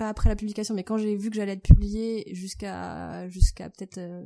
[0.00, 3.98] pas après la publication, mais quand j'ai vu que j'allais être publié jusqu'à jusqu'à peut-être
[3.98, 4.24] euh,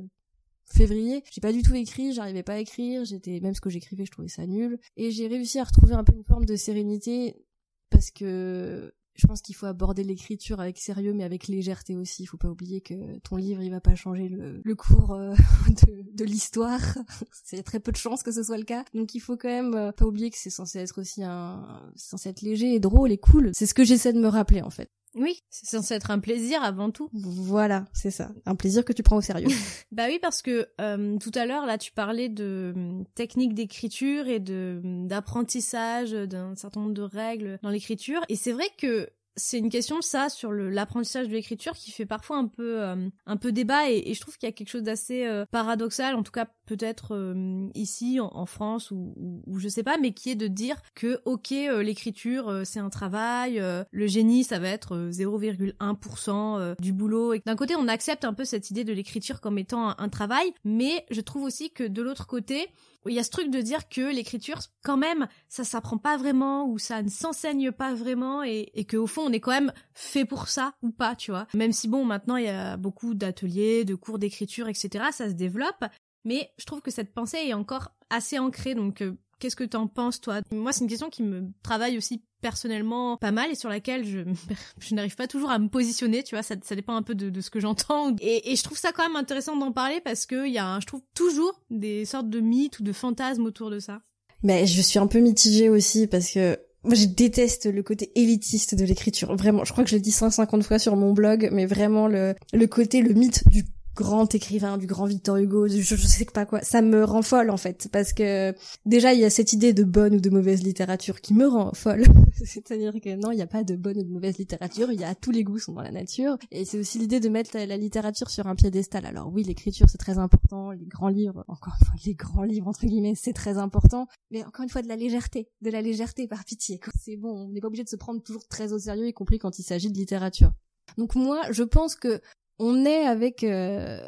[0.63, 4.05] février, j'ai pas du tout écrit, j'arrivais pas à écrire, j'étais même ce que j'écrivais,
[4.05, 7.45] je trouvais ça nul, et j'ai réussi à retrouver un peu une forme de sérénité
[7.89, 12.23] parce que je pense qu'il faut aborder l'écriture avec sérieux mais avec légèreté aussi.
[12.23, 15.33] Il faut pas oublier que ton livre il va pas changer le, cours euh,
[15.87, 16.79] de, de l'histoire.
[17.43, 18.85] c'est très peu de chances que ce soit le cas.
[18.93, 22.29] Donc il faut quand même euh, pas oublier que c'est censé être aussi un censé
[22.29, 23.51] être léger et drôle et cool.
[23.53, 24.89] C'est ce que j'essaie de me rappeler en fait.
[25.15, 27.09] Oui, c'est censé être un plaisir avant tout.
[27.13, 28.31] Voilà, c'est ça.
[28.45, 29.47] Un plaisir que tu prends au sérieux.
[29.91, 34.27] bah oui, parce que euh, tout à l'heure, là, tu parlais de euh, technique d'écriture
[34.27, 38.21] et de d'apprentissage d'un certain nombre de règles dans l'écriture.
[38.27, 42.37] Et c'est vrai que c'est une question ça sur l'apprentissage de l'écriture qui fait parfois
[42.37, 45.25] un peu euh, un peu débat et, je trouve qu'il y a quelque chose d'assez
[45.25, 49.13] euh, paradoxal en tout cas peut-être euh, ici en, France ou,
[49.45, 53.61] ou, je sais pas mais qui est de dire que ok l'écriture c'est un travail
[53.91, 58.45] le génie ça va être 0,1% du boulot et d'un côté on accepte un peu
[58.45, 62.27] cette idée de l'écriture comme étant un travail mais je trouve aussi que de l'autre
[62.27, 62.69] côté
[63.07, 66.67] il y a ce truc de dire que l'écriture, quand même, ça s'apprend pas vraiment
[66.67, 69.73] ou ça ne s'enseigne pas vraiment et, et que au fond on est quand même
[69.93, 71.47] fait pour ça ou pas, tu vois.
[71.53, 75.05] Même si bon, maintenant il y a beaucoup d'ateliers, de cours d'écriture, etc.
[75.11, 75.85] Ça se développe,
[76.25, 78.75] mais je trouve que cette pensée est encore assez ancrée.
[78.75, 80.41] Donc, euh, qu'est-ce que t'en penses toi?
[80.51, 84.19] Moi, c'est une question qui me travaille aussi personnellement pas mal et sur laquelle je,
[84.79, 87.31] je n'arrive pas toujours à me positionner, tu vois, ça, ça dépend un peu de,
[87.31, 88.15] de ce que j'entends.
[88.21, 91.01] Et, je trouve ça quand même intéressant d'en parler parce qu'il y a, je trouve,
[91.15, 94.01] toujours des sortes de mythes ou de fantasmes autour de ça.
[94.43, 98.75] Mais je suis un peu mitigée aussi parce que moi, je déteste le côté élitiste
[98.75, 99.35] de l'écriture.
[99.35, 102.35] Vraiment, je crois que je l'ai dit 150 fois sur mon blog, mais vraiment le,
[102.53, 106.45] le côté, le mythe du grand écrivain, du grand Victor Hugo, je, je sais pas
[106.45, 108.53] quoi, ça me rend folle en fait, parce que
[108.85, 111.73] déjà il y a cette idée de bonne ou de mauvaise littérature qui me rend
[111.73, 112.03] folle.
[112.45, 115.03] C'est-à-dire que non, il n'y a pas de bonne ou de mauvaise littérature, il y
[115.03, 117.77] a tous les goûts sont dans la nature, et c'est aussi l'idée de mettre la,
[117.77, 119.05] littérature sur un piédestal.
[119.05, 122.85] Alors oui, l'écriture c'est très important, les grands livres, encore une les grands livres entre
[122.85, 126.43] guillemets, c'est très important, mais encore une fois de la légèreté, de la légèreté par
[126.43, 126.79] pitié.
[126.99, 129.39] C'est bon, on n'est pas obligé de se prendre toujours très au sérieux, y compris
[129.39, 130.51] quand il s'agit de littérature.
[130.97, 132.21] Donc moi, je pense que
[132.59, 133.99] on est avec euh,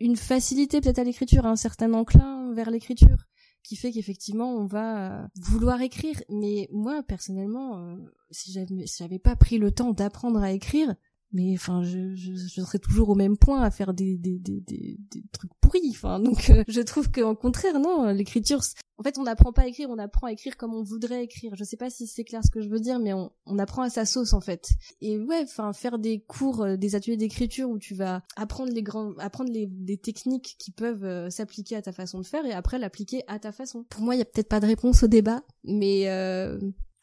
[0.00, 3.16] une facilité peut-être à l'écriture, un certain enclin vers l'écriture
[3.62, 6.20] qui fait qu'effectivement on va euh, vouloir écrire.
[6.28, 7.96] Mais moi personnellement, euh,
[8.30, 10.94] si j'avais pas pris le temps d'apprendre à écrire,
[11.34, 14.60] mais enfin je, je, je, serais toujours au même point à faire des des des
[14.60, 18.60] des, des trucs pourris enfin donc euh, je trouve qu'en contraire non l'écriture
[18.98, 21.54] en fait on n'apprend pas à écrire on apprend à écrire comme on voudrait écrire.
[21.56, 23.82] Je sais pas si c'est clair ce que je veux dire mais on, on apprend
[23.82, 24.68] à sa sauce en fait.
[25.00, 28.82] Et ouais enfin faire des cours euh, des ateliers d'écriture où tu vas apprendre les
[28.82, 32.52] grands apprendre les des techniques qui peuvent euh, s'appliquer à ta façon de faire et
[32.52, 33.84] après l'appliquer à ta façon.
[33.90, 36.06] Pour moi il y a peut-être pas de réponse au débat mais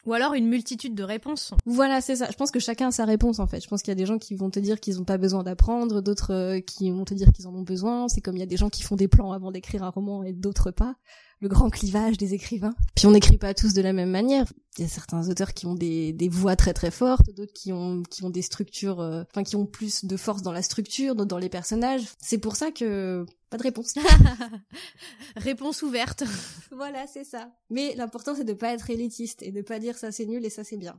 [0.04, 1.54] ou alors une multitude de réponses.
[1.66, 2.28] Voilà, c'est ça.
[2.30, 3.62] Je pense que chacun a sa réponse en fait.
[3.62, 5.42] Je pense qu'il y a des gens qui vont te dire qu'ils n'ont pas besoin
[5.42, 8.08] d'apprendre, d'autres euh, qui vont te dire qu'ils en ont besoin.
[8.08, 10.22] C'est comme il y a des gens qui font des plans avant d'écrire un roman
[10.24, 10.96] et d'autres pas
[11.42, 12.74] le grand clivage des écrivains.
[12.94, 14.46] Puis on n'écrit pas tous de la même manière.
[14.78, 17.72] Il y a certains auteurs qui ont des, des voix très très fortes, d'autres qui
[17.72, 21.16] ont qui ont des structures, euh, enfin qui ont plus de force dans la structure,
[21.16, 22.04] d'autres dans les personnages.
[22.20, 23.94] C'est pour ça que pas de réponse.
[25.36, 26.22] réponse ouverte.
[26.70, 27.50] voilà, c'est ça.
[27.70, 30.50] Mais l'important c'est de pas être élitiste et de pas dire ça c'est nul et
[30.50, 30.98] ça c'est bien.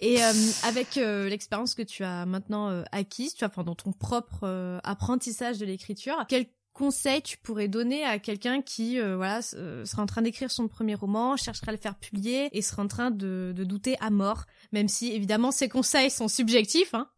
[0.00, 0.32] Et euh,
[0.64, 5.66] avec euh, l'expérience que tu as maintenant acquise, tu vois, pendant ton propre apprentissage de
[5.66, 10.22] l'écriture, quel conseil tu pourrais donner à quelqu'un qui euh, voilà euh, sera en train
[10.22, 13.96] d'écrire son premier roman, chercherait à le faire publier et sera en train de, douter
[14.00, 16.94] à mort, même si évidemment ces conseils sont subjectifs.
[16.94, 17.08] Hein.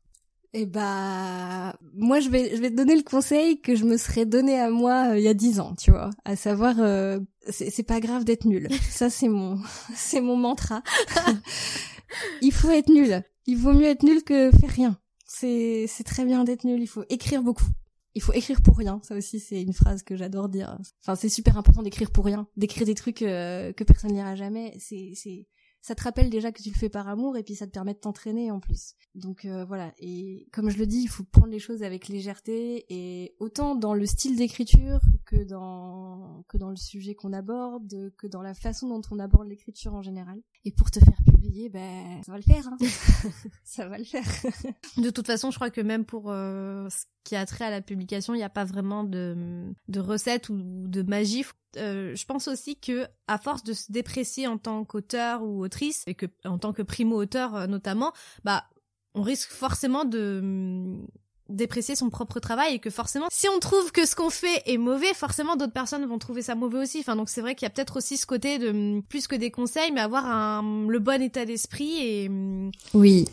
[0.53, 4.25] Eh bah moi je vais je vais te donner le conseil que je me serais
[4.25, 6.77] donné à moi euh, il y a dix ans, tu vois, à savoir
[7.49, 8.69] c'est pas grave d'être nul.
[8.91, 9.59] Ça c'est mon
[9.95, 10.83] c'est mon mantra.
[12.43, 13.23] il faut être nul.
[13.47, 14.99] Il vaut mieux être nul que faire rien.
[15.27, 16.81] C'est c'est très bien d'être nul.
[16.81, 17.67] Il faut écrire beaucoup
[18.15, 19.01] il faut écrire pour rien.
[19.03, 20.79] Ça aussi, c'est une phrase que j'adore dire.
[21.03, 24.77] Enfin, c'est super important d'écrire pour rien, d'écrire des trucs euh, que personne n'ira jamais.
[24.79, 25.47] C'est, c'est,
[25.85, 27.93] ça te rappelle déjà que tu le fais par amour et puis ça te permet
[27.93, 28.95] de t'entraîner en plus.
[29.15, 29.93] Donc euh, voilà.
[29.99, 33.95] Et comme je le dis, il faut prendre les choses avec légèreté et autant dans
[33.95, 38.89] le style d'écriture que dans que dans le sujet qu'on aborde, que dans la façon
[38.89, 40.41] dont on aborde l'écriture en général.
[40.65, 41.19] Et pour te faire
[41.71, 42.67] ben ça va le faire.
[42.69, 42.77] Hein.
[43.65, 44.25] ça va le faire.
[44.97, 47.81] de toute façon, je crois que même pour euh, ce qui a trait à la
[47.81, 50.57] publication, il n'y a pas vraiment de, de recette ou
[50.89, 51.45] de magie.
[51.77, 56.05] Euh, je pense aussi que à force de se déprécier en tant qu'auteur ou autrice
[56.07, 58.13] et que en tant que primo auteur euh, notamment,
[58.45, 58.65] bah
[59.15, 60.99] on risque forcément de
[61.49, 64.79] déprécier son propre travail et que forcément si on trouve que ce qu'on fait est
[64.79, 67.01] mauvais forcément d'autres personnes vont trouver ça mauvais aussi.
[67.01, 69.51] Enfin donc c'est vrai qu'il y a peut-être aussi ce côté de plus que des
[69.51, 72.31] conseils mais avoir un le bon état d'esprit et
[72.95, 73.27] oui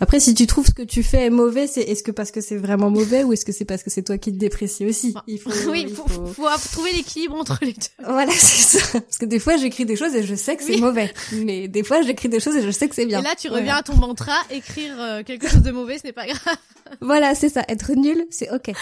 [0.00, 2.40] après, si tu trouves ce que tu fais est mauvais, c'est est-ce que parce que
[2.40, 5.14] c'est vraiment mauvais ou est-ce que c'est parce que c'est toi qui te déprécies aussi?
[5.26, 6.46] Il faut, oui, il faut, faut...
[6.72, 8.04] trouver l'équilibre entre les deux.
[8.04, 9.00] Voilà, c'est ça.
[9.00, 11.82] Parce que des fois, j'écris des choses et je sais que c'est mauvais, mais des
[11.82, 13.20] fois, j'écris des choses et je sais que c'est bien.
[13.20, 16.12] Et là, tu reviens à ton mantra, écrire euh, quelque chose de mauvais, ce n'est
[16.12, 16.56] pas grave.
[17.00, 17.64] voilà, c'est ça.
[17.68, 18.72] Être nul, c'est ok.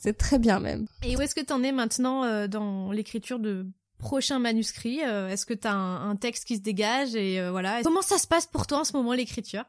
[0.00, 0.86] c'est très bien même.
[1.02, 3.66] Et où est-ce que t'en es maintenant euh, dans l'écriture de
[3.98, 5.00] prochains manuscrits?
[5.04, 8.26] Euh, Est-ce que t'as un, un texte qui se dégage et voilà Comment ça se
[8.26, 9.64] passe pour toi en ce moment l'écriture?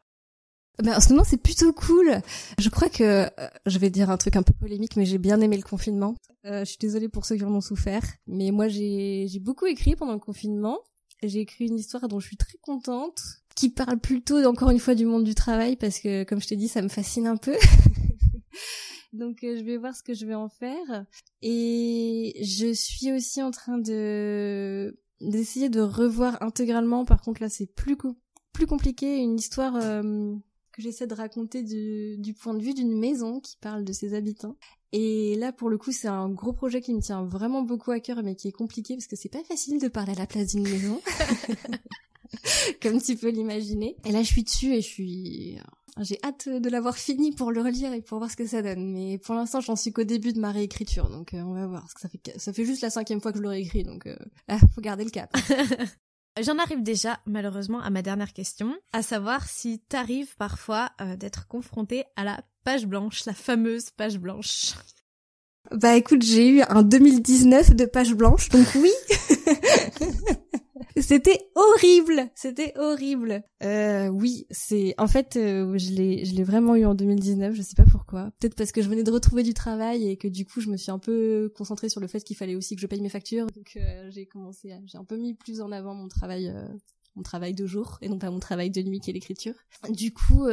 [0.84, 2.22] Ben, en ce moment, c'est plutôt cool.
[2.58, 5.42] Je crois que euh, je vais dire un truc un peu polémique, mais j'ai bien
[5.42, 6.16] aimé le confinement.
[6.46, 9.96] Euh, je suis désolée pour ceux qui en ont souffert, mais moi, j'ai beaucoup écrit
[9.96, 10.80] pendant le confinement.
[11.22, 13.22] J'ai écrit une histoire dont je suis très contente,
[13.56, 16.56] qui parle plutôt encore une fois du monde du travail, parce que comme je t'ai
[16.56, 17.58] dit, ça me fascine un peu.
[19.14, 21.06] Donc euh, je vais voir ce que je vais en faire.
[21.42, 27.04] Et je suis aussi en train de d'essayer de revoir intégralement.
[27.04, 27.98] Par contre là, c'est plus
[28.54, 30.36] plus compliqué une histoire euh,
[30.82, 34.56] j'essaie de raconter du, point de vue d'une maison qui parle de ses habitants.
[34.92, 38.00] Et là, pour le coup, c'est un gros projet qui me tient vraiment beaucoup à
[38.00, 40.48] cœur, mais qui est compliqué parce que c'est pas facile de parler à la place
[40.48, 41.00] d'une maison.
[42.82, 43.96] Comme tu peux l'imaginer.
[44.06, 45.60] Et là, je suis dessus et je suis,
[46.02, 48.92] j'ai hâte de l'avoir fini pour le relire et pour voir ce que ça donne.
[48.92, 51.86] Mais pour l'instant, j'en suis qu'au début de ma réécriture, donc euh, on va voir.
[51.94, 54.16] Que ça fait ça fait juste la cinquième fois que je le réécris, donc euh,
[54.74, 55.36] faut garder le cap.
[56.42, 61.48] J'en arrive déjà malheureusement à ma dernière question, à savoir si t'arrives parfois euh, d'être
[61.48, 64.74] confronté à la page blanche, la fameuse page blanche.
[65.72, 68.92] Bah écoute, j'ai eu un 2019 de page blanche, donc oui.
[71.10, 73.42] C'était horrible, c'était horrible.
[73.64, 77.64] Euh, oui, c'est en fait euh, je l'ai je l'ai vraiment eu en 2019, je
[77.64, 78.30] sais pas pourquoi.
[78.40, 80.78] Peut-être parce que je venais de retrouver du travail et que du coup je me
[80.78, 83.48] suis un peu concentrée sur le fait qu'il fallait aussi que je paye mes factures.
[83.48, 86.68] Donc euh, j'ai commencé à, j'ai un peu mis plus en avant mon travail euh,
[87.16, 89.56] mon travail de jour et non pas mon travail de nuit qui est l'écriture.
[89.90, 90.46] Du coup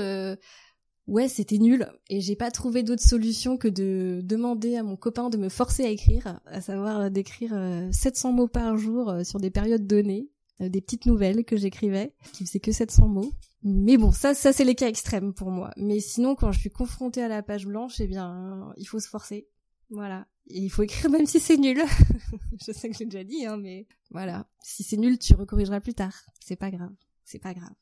[1.07, 5.29] ouais, c'était nul et j'ai pas trouvé d'autre solution que de demander à mon copain
[5.29, 7.55] de me forcer à écrire, à savoir d'écrire
[7.93, 12.61] 700 mots par jour sur des périodes données des petites nouvelles que j'écrivais, qui faisaient
[12.61, 13.33] que 700 mots.
[13.63, 15.73] Mais bon, ça, ça c'est les cas extrêmes pour moi.
[15.77, 19.09] Mais sinon, quand je suis confrontée à la page blanche, eh bien, il faut se
[19.09, 19.49] forcer.
[19.91, 20.27] Voilà.
[20.49, 21.83] Il faut écrire même si c'est nul.
[22.65, 24.47] je sais que j'ai déjà dit, hein, mais voilà.
[24.63, 26.15] Si c'est nul, tu recorrigeras plus tard.
[26.41, 26.93] C'est pas grave.
[27.25, 27.75] C'est pas grave.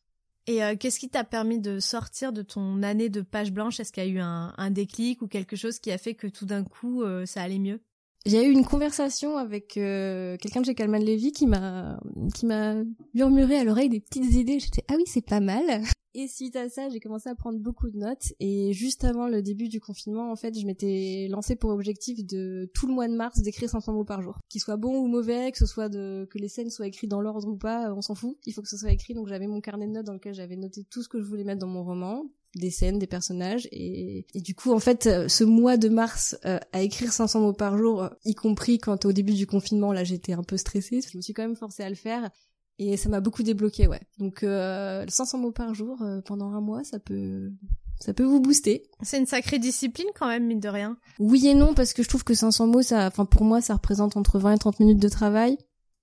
[0.47, 3.81] Et euh, qu'est-ce qui t'a permis de sortir de ton année de page blanche?
[3.81, 6.27] Est-ce qu'il y a eu un, un, déclic ou quelque chose qui a fait que
[6.27, 7.81] tout d'un coup euh, ça allait mieux?
[8.27, 12.01] J'ai eu une conversation avec euh, quelqu'un de chez Calman Levy qui m'a
[12.35, 12.77] qui m'a
[13.13, 14.59] murmuré à l'oreille des petites idées.
[14.59, 15.83] J'étais ah oui c'est pas mal.
[16.17, 18.33] Et suite à ça, j'ai commencé à prendre beaucoup de notes.
[18.39, 22.71] Et juste avant le début du confinement, en fait, je m'étais lancé pour objectif de
[22.73, 24.39] tout le mois de mars d'écrire 500 mots par jour.
[24.49, 27.21] Qu'ils soient bons ou mauvais, que ce soit de que les scènes soient écrites dans
[27.21, 28.39] l'ordre ou pas, on s'en fout.
[28.47, 29.15] Il faut que ce soit écrit.
[29.15, 31.45] Donc j'avais mon carnet de notes dans lequel j'avais noté tout ce que je voulais
[31.45, 35.29] mettre dans mon roman des scènes, des personnages et, et, du coup en fait euh,
[35.29, 39.05] ce mois de mars euh, à écrire 500 mots par jour, euh, y compris quand
[39.05, 41.83] au début du confinement là j'étais un peu stressée, je me suis quand même forcée
[41.83, 42.31] à le faire
[42.79, 44.01] et ça m'a beaucoup débloqué ouais.
[44.19, 47.53] Donc 500 mots par jour pendant un mois ça peut
[48.01, 48.83] ça peut vous booster.
[49.03, 50.99] C'est une sacrée discipline quand même mine de rien.
[51.21, 53.75] Oui et non parce que je trouve que 500 mots ça enfin pour moi ça
[53.75, 55.57] représente entre 20 et 30 minutes de travail.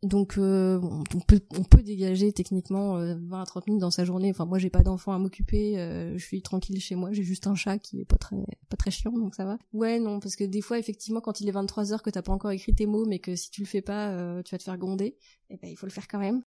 [0.03, 4.03] Donc euh, on, peut, on peut dégager techniquement 20 euh, à 30 minutes dans sa
[4.03, 4.31] journée.
[4.31, 7.45] Enfin moi j'ai pas d'enfant à m'occuper, euh, je suis tranquille chez moi, j'ai juste
[7.45, 9.59] un chat qui est pas très pas très chiant donc ça va.
[9.73, 12.31] Ouais non parce que des fois effectivement quand il est 23 heures que t'as pas
[12.31, 14.77] encore écrit tes mots mais que si tu le fais pas tu vas te faire
[14.77, 15.17] gronder,
[15.51, 16.41] eh ben il faut le faire quand même.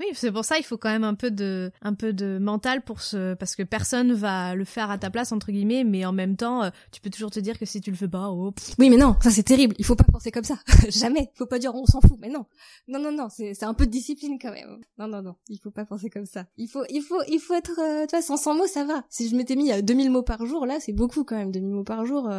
[0.00, 2.82] Oui, c'est pour ça il faut quand même un peu de un peu de mental
[2.82, 6.12] pour ce parce que personne va le faire à ta place entre guillemets, mais en
[6.12, 8.52] même temps euh, tu peux toujours te dire que si tu le fais pas, oh.
[8.78, 9.74] Oui, mais non, ça c'est terrible.
[9.78, 10.58] Il faut pas penser comme ça.
[10.88, 11.30] Jamais.
[11.34, 12.16] Faut pas dire on s'en fout.
[12.20, 12.46] Mais non,
[12.86, 13.28] non, non, non.
[13.28, 14.78] C'est c'est un peu de discipline quand même.
[14.98, 15.34] Non, non, non.
[15.48, 16.46] Il faut pas penser comme ça.
[16.56, 19.04] Il faut il faut il faut être euh, tu vois 500 mots ça va.
[19.08, 21.50] Si je m'étais mis à 2000 mots par jour là, c'est beaucoup quand même.
[21.50, 22.30] 2000 mots par jour.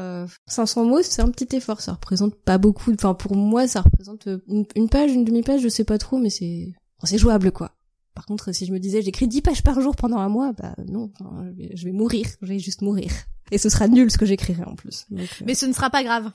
[0.48, 1.82] 500 mots c'est un petit effort.
[1.82, 2.94] Ça représente pas beaucoup.
[2.94, 6.30] Enfin pour moi ça représente une, une page, une demi-page, je sais pas trop, mais
[6.30, 6.74] c'est
[7.06, 7.72] c'est jouable quoi.
[8.16, 10.76] Par contre, si je me disais j'écris 10 pages par jour pendant un mois, bah
[10.88, 11.12] non,
[11.74, 13.12] je vais, mourir, je vais juste mourir.
[13.52, 15.06] Et ce sera nul ce que j'écrirai en plus.
[15.14, 15.26] Euh.
[15.46, 16.32] Mais ce ne sera pas grave.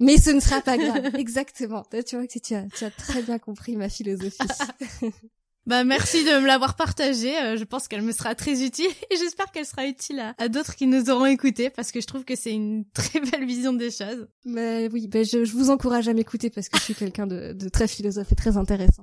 [0.00, 1.84] Mais ce ne sera pas grave, exactement.
[1.90, 4.38] Tu vois que tu as, tu as très bien compris ma philosophie.
[5.66, 7.36] Bah merci de me l'avoir partagée.
[7.38, 10.76] Euh, je pense qu'elle me sera très utile et j'espère qu'elle sera utile à, d'autres
[10.76, 13.90] qui nous auront écoutés parce que je trouve que c'est une très belle vision des
[13.90, 14.28] choses.
[14.44, 17.68] Mais oui, bah je, vous encourage à m'écouter parce que je suis quelqu'un de, de
[17.68, 19.02] très philosophe et très intéressant.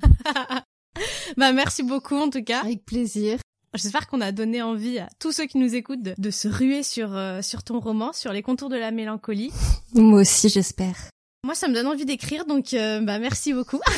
[1.38, 2.62] bah merci beaucoup en tout cas.
[2.62, 3.40] Avec plaisir.
[3.76, 7.16] J'espère qu'on a donné envie à tous ceux qui nous écoutent de, se ruer sur
[7.16, 9.52] euh, sur ton roman, sur les contours de la mélancolie.
[9.96, 10.96] Moi aussi, j'espère.
[11.44, 13.82] Moi, ça me donne envie d'écrire, donc euh, bah merci beaucoup.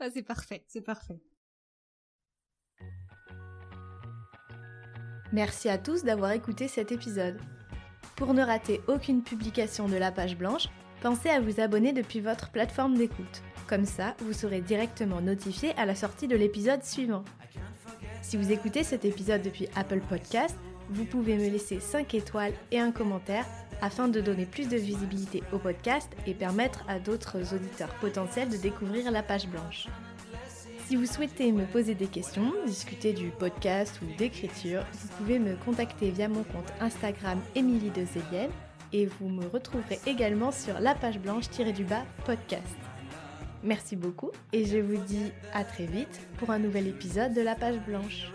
[0.00, 1.20] ah, c'est parfait, c'est parfait.
[5.32, 7.38] Merci à tous d'avoir écouté cet épisode.
[8.16, 10.66] Pour ne rater aucune publication de la page blanche,
[11.00, 13.42] pensez à vous abonner depuis votre plateforme d'écoute.
[13.70, 17.22] Comme ça, vous serez directement notifié à la sortie de l'épisode suivant.
[18.20, 20.56] Si vous écoutez cet épisode depuis Apple Podcast,
[20.88, 23.46] vous pouvez me laisser 5 étoiles et un commentaire
[23.80, 28.56] afin de donner plus de visibilité au podcast et permettre à d'autres auditeurs potentiels de
[28.56, 29.86] découvrir la page blanche.
[30.88, 35.54] Si vous souhaitez me poser des questions, discuter du podcast ou d'écriture, vous pouvez me
[35.54, 38.04] contacter via mon compte Instagram Émilie de
[38.92, 42.89] et vous me retrouverez également sur la page blanche-du-bas podcast.
[43.62, 47.54] Merci beaucoup et je vous dis à très vite pour un nouvel épisode de La
[47.54, 48.30] Page Blanche.